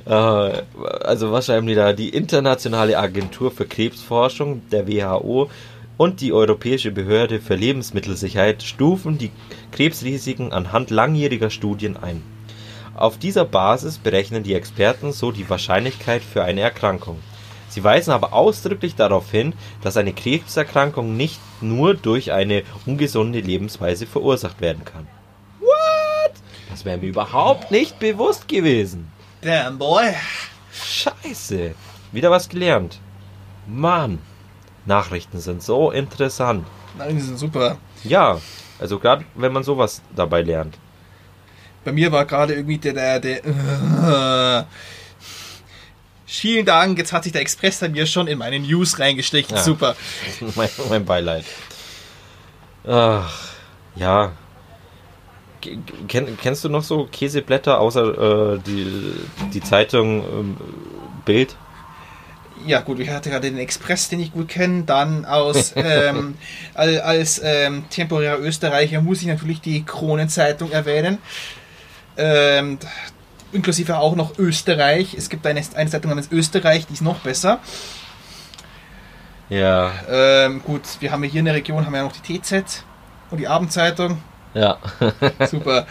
[0.05, 1.93] Äh, also was schreiben die da?
[1.93, 5.49] Die Internationale Agentur für Krebsforschung, der WHO,
[5.95, 9.31] und die Europäische Behörde für Lebensmittelsicherheit stufen die
[9.71, 12.21] Krebsrisiken anhand langjähriger Studien ein.
[12.95, 17.19] Auf dieser Basis berechnen die Experten so die Wahrscheinlichkeit für eine Erkrankung.
[17.75, 19.51] Sie weisen aber ausdrücklich darauf hin,
[19.81, 25.05] dass eine Krebserkrankung nicht nur durch eine ungesunde Lebensweise verursacht werden kann.
[25.59, 26.31] What?
[26.69, 29.11] Das wäre mir überhaupt nicht bewusst gewesen.
[29.41, 30.13] Damn boy.
[30.71, 31.75] Scheiße.
[32.13, 33.01] Wieder was gelernt.
[33.67, 34.19] Mann.
[34.85, 36.65] Nachrichten sind so interessant.
[36.97, 37.77] Nein, die sind super.
[38.05, 38.39] Ja,
[38.79, 40.77] also gerade wenn man sowas dabei lernt.
[41.83, 44.63] Bei mir war gerade irgendwie der, der, der äh,
[46.39, 49.55] Vielen Dank, jetzt hat sich der Express bei mir schon in meine News reingestrichen.
[49.55, 49.63] Ja.
[49.63, 49.95] Super.
[50.55, 51.45] mein, mein Beileid.
[52.87, 53.49] Ach,
[53.95, 54.33] ja.
[55.61, 55.77] K-
[56.07, 59.13] Kenn, kennst du noch so Käseblätter außer äh, die,
[59.53, 60.57] die Zeitung ähm,
[61.25, 61.55] Bild?
[62.65, 64.83] Ja gut, ich hatte gerade den Express, den ich gut kenne.
[64.83, 66.35] Dann aus ähm,
[66.73, 71.17] al- als ähm, temporärer Österreicher muss ich natürlich die Kronenzeitung erwähnen.
[72.17, 72.79] Ähm,
[73.55, 75.15] inklusive auch noch Österreich.
[75.17, 77.59] Es gibt eine, eine Zeitung namens Österreich, die ist noch besser.
[79.49, 82.83] Ja, Ähm, gut, wir haben hier in der Region haben wir ja noch die TZ
[83.29, 84.21] und die Abendzeitung.
[84.53, 84.77] ja.
[85.49, 85.85] Super.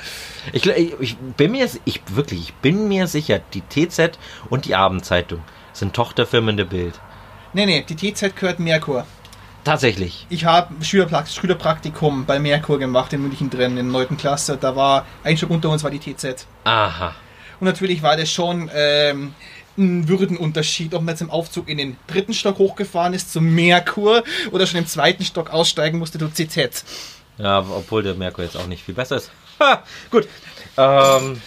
[0.53, 4.19] Ich, ich, bin mir ich wirklich, ich bin mir sicher, die TZ
[4.51, 5.41] und die Abendzeitung
[5.73, 6.99] sind Tochterfirmen der Bild.
[7.53, 9.07] Nee, nee, die TZ gehört Merkur.
[9.63, 10.27] Tatsächlich.
[10.29, 14.17] Ich habe Schülerprak- Schülerpraktikum bei Merkur gemacht in München drin, in der 9.
[14.19, 14.59] Klasse.
[14.61, 16.47] Da war ein Stück unter uns war die TZ.
[16.65, 17.15] Aha.
[17.61, 19.35] Und natürlich war das schon ähm,
[19.77, 24.23] ein Würdenunterschied, ob man jetzt im Aufzug in den dritten Stock hochgefahren ist zum Merkur
[24.53, 26.85] oder schon im zweiten Stock aussteigen musste zu CZ.
[27.39, 29.31] Ja, obwohl der Merkur jetzt auch nicht viel besser ist.
[29.61, 30.29] Ha, gut.
[30.77, 31.41] Ähm,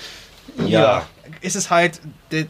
[0.65, 1.05] ja.
[1.41, 1.99] Es ist halt,
[2.31, 2.47] der,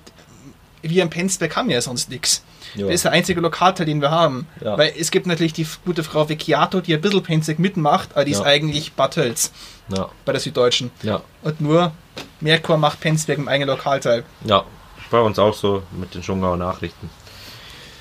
[0.81, 2.43] wir in Penzberg haben ja sonst nichts.
[2.75, 2.85] Ja.
[2.85, 4.47] Das ist der einzige Lokalteil, den wir haben.
[4.63, 4.77] Ja.
[4.77, 8.31] Weil es gibt natürlich die gute Frau Vecchiato, die ein bisschen Penzberg mitmacht, aber die
[8.31, 8.45] ist Ja.
[8.45, 10.91] eigentlich Bad Ja, bei der Süddeutschen.
[11.03, 11.91] ja, Und nur
[12.39, 14.23] Merkur macht Penzberg im eigenen Lokalteil.
[14.45, 14.63] ja.
[15.09, 17.09] Bei uns auch so mit den Schongauer Nachrichten.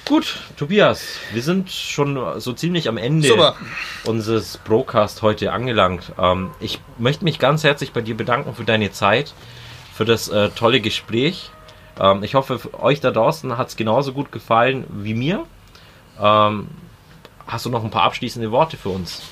[0.07, 3.55] Gut, Tobias, wir sind schon so ziemlich am Ende Super.
[4.05, 6.11] unseres Broadcast heute angelangt.
[6.19, 9.35] Ähm, ich möchte mich ganz herzlich bei dir bedanken für deine Zeit,
[9.95, 11.51] für das äh, tolle Gespräch.
[12.01, 15.45] Ähm, ich hoffe, euch da draußen hat es genauso gut gefallen wie mir.
[16.21, 16.67] Ähm,
[17.47, 19.23] hast du noch ein paar abschließende Worte für uns?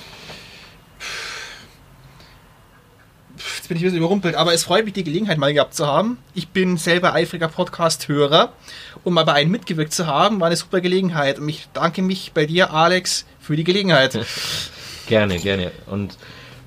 [3.65, 5.87] Jetzt bin ich ein bisschen überrumpelt, aber es freut mich, die Gelegenheit mal gehabt zu
[5.87, 6.19] haben.
[6.35, 8.53] Ich bin selber eifriger Podcast-Hörer
[9.05, 11.39] und mal bei einem mitgewirkt zu haben, war eine super Gelegenheit.
[11.39, 14.19] Und ich danke mich bei dir, Alex, für die Gelegenheit.
[15.07, 15.73] Gerne, gerne.
[15.87, 16.19] Und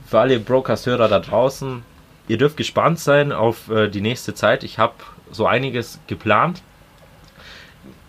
[0.07, 1.83] für alle Broadcast-Hörer da draußen,
[2.27, 4.63] ihr dürft gespannt sein auf äh, die nächste Zeit.
[4.63, 4.95] Ich habe
[5.31, 6.63] so einiges geplant.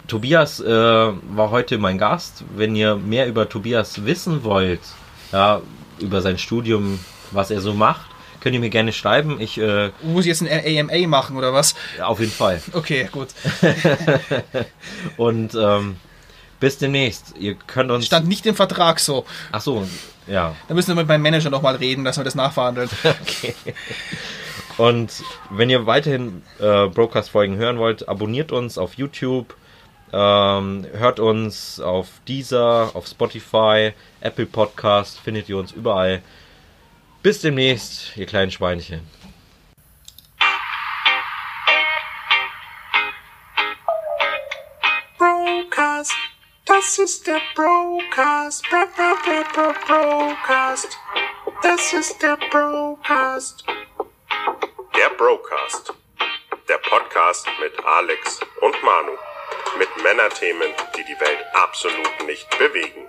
[0.06, 2.42] Tobias äh, war heute mein Gast.
[2.56, 4.80] Wenn ihr mehr über Tobias wissen wollt,
[5.30, 5.60] ja,
[5.98, 6.98] über sein Studium,
[7.32, 8.06] was er so macht,
[8.40, 9.40] könnt ihr mir gerne schreiben.
[9.40, 11.74] Ich äh, Muss ich jetzt ein AMA machen oder was?
[12.02, 12.60] auf jeden Fall.
[12.72, 13.28] Okay, gut.
[15.16, 15.96] Und ähm,
[16.60, 17.34] bis demnächst.
[17.38, 18.06] Ihr könnt uns.
[18.06, 19.24] Stand nicht im Vertrag so.
[19.52, 19.86] Ach so,
[20.26, 20.54] ja.
[20.68, 22.88] Da müssen wir mit meinem Manager nochmal reden, dass wir das nachverhandeln.
[24.76, 25.10] Und
[25.50, 29.54] wenn ihr weiterhin äh, Broadcast-Folgen hören wollt, abonniert uns auf YouTube,
[30.10, 36.22] Ähm, hört uns auf Deezer, auf Spotify, Apple Podcast, findet ihr uns überall.
[37.28, 39.06] Bis demnächst, ihr kleinen Schweinchen.
[45.18, 46.14] Brocast,
[46.64, 48.66] das ist der Brocast.
[48.70, 50.98] Bro, bro, bro, bro, Brocast,
[51.62, 53.62] das ist der Brocast.
[54.96, 55.92] Der Brocast.
[56.66, 59.18] Der Podcast mit Alex und Manu.
[59.76, 63.06] Mit Männerthemen, die die Welt absolut nicht bewegen.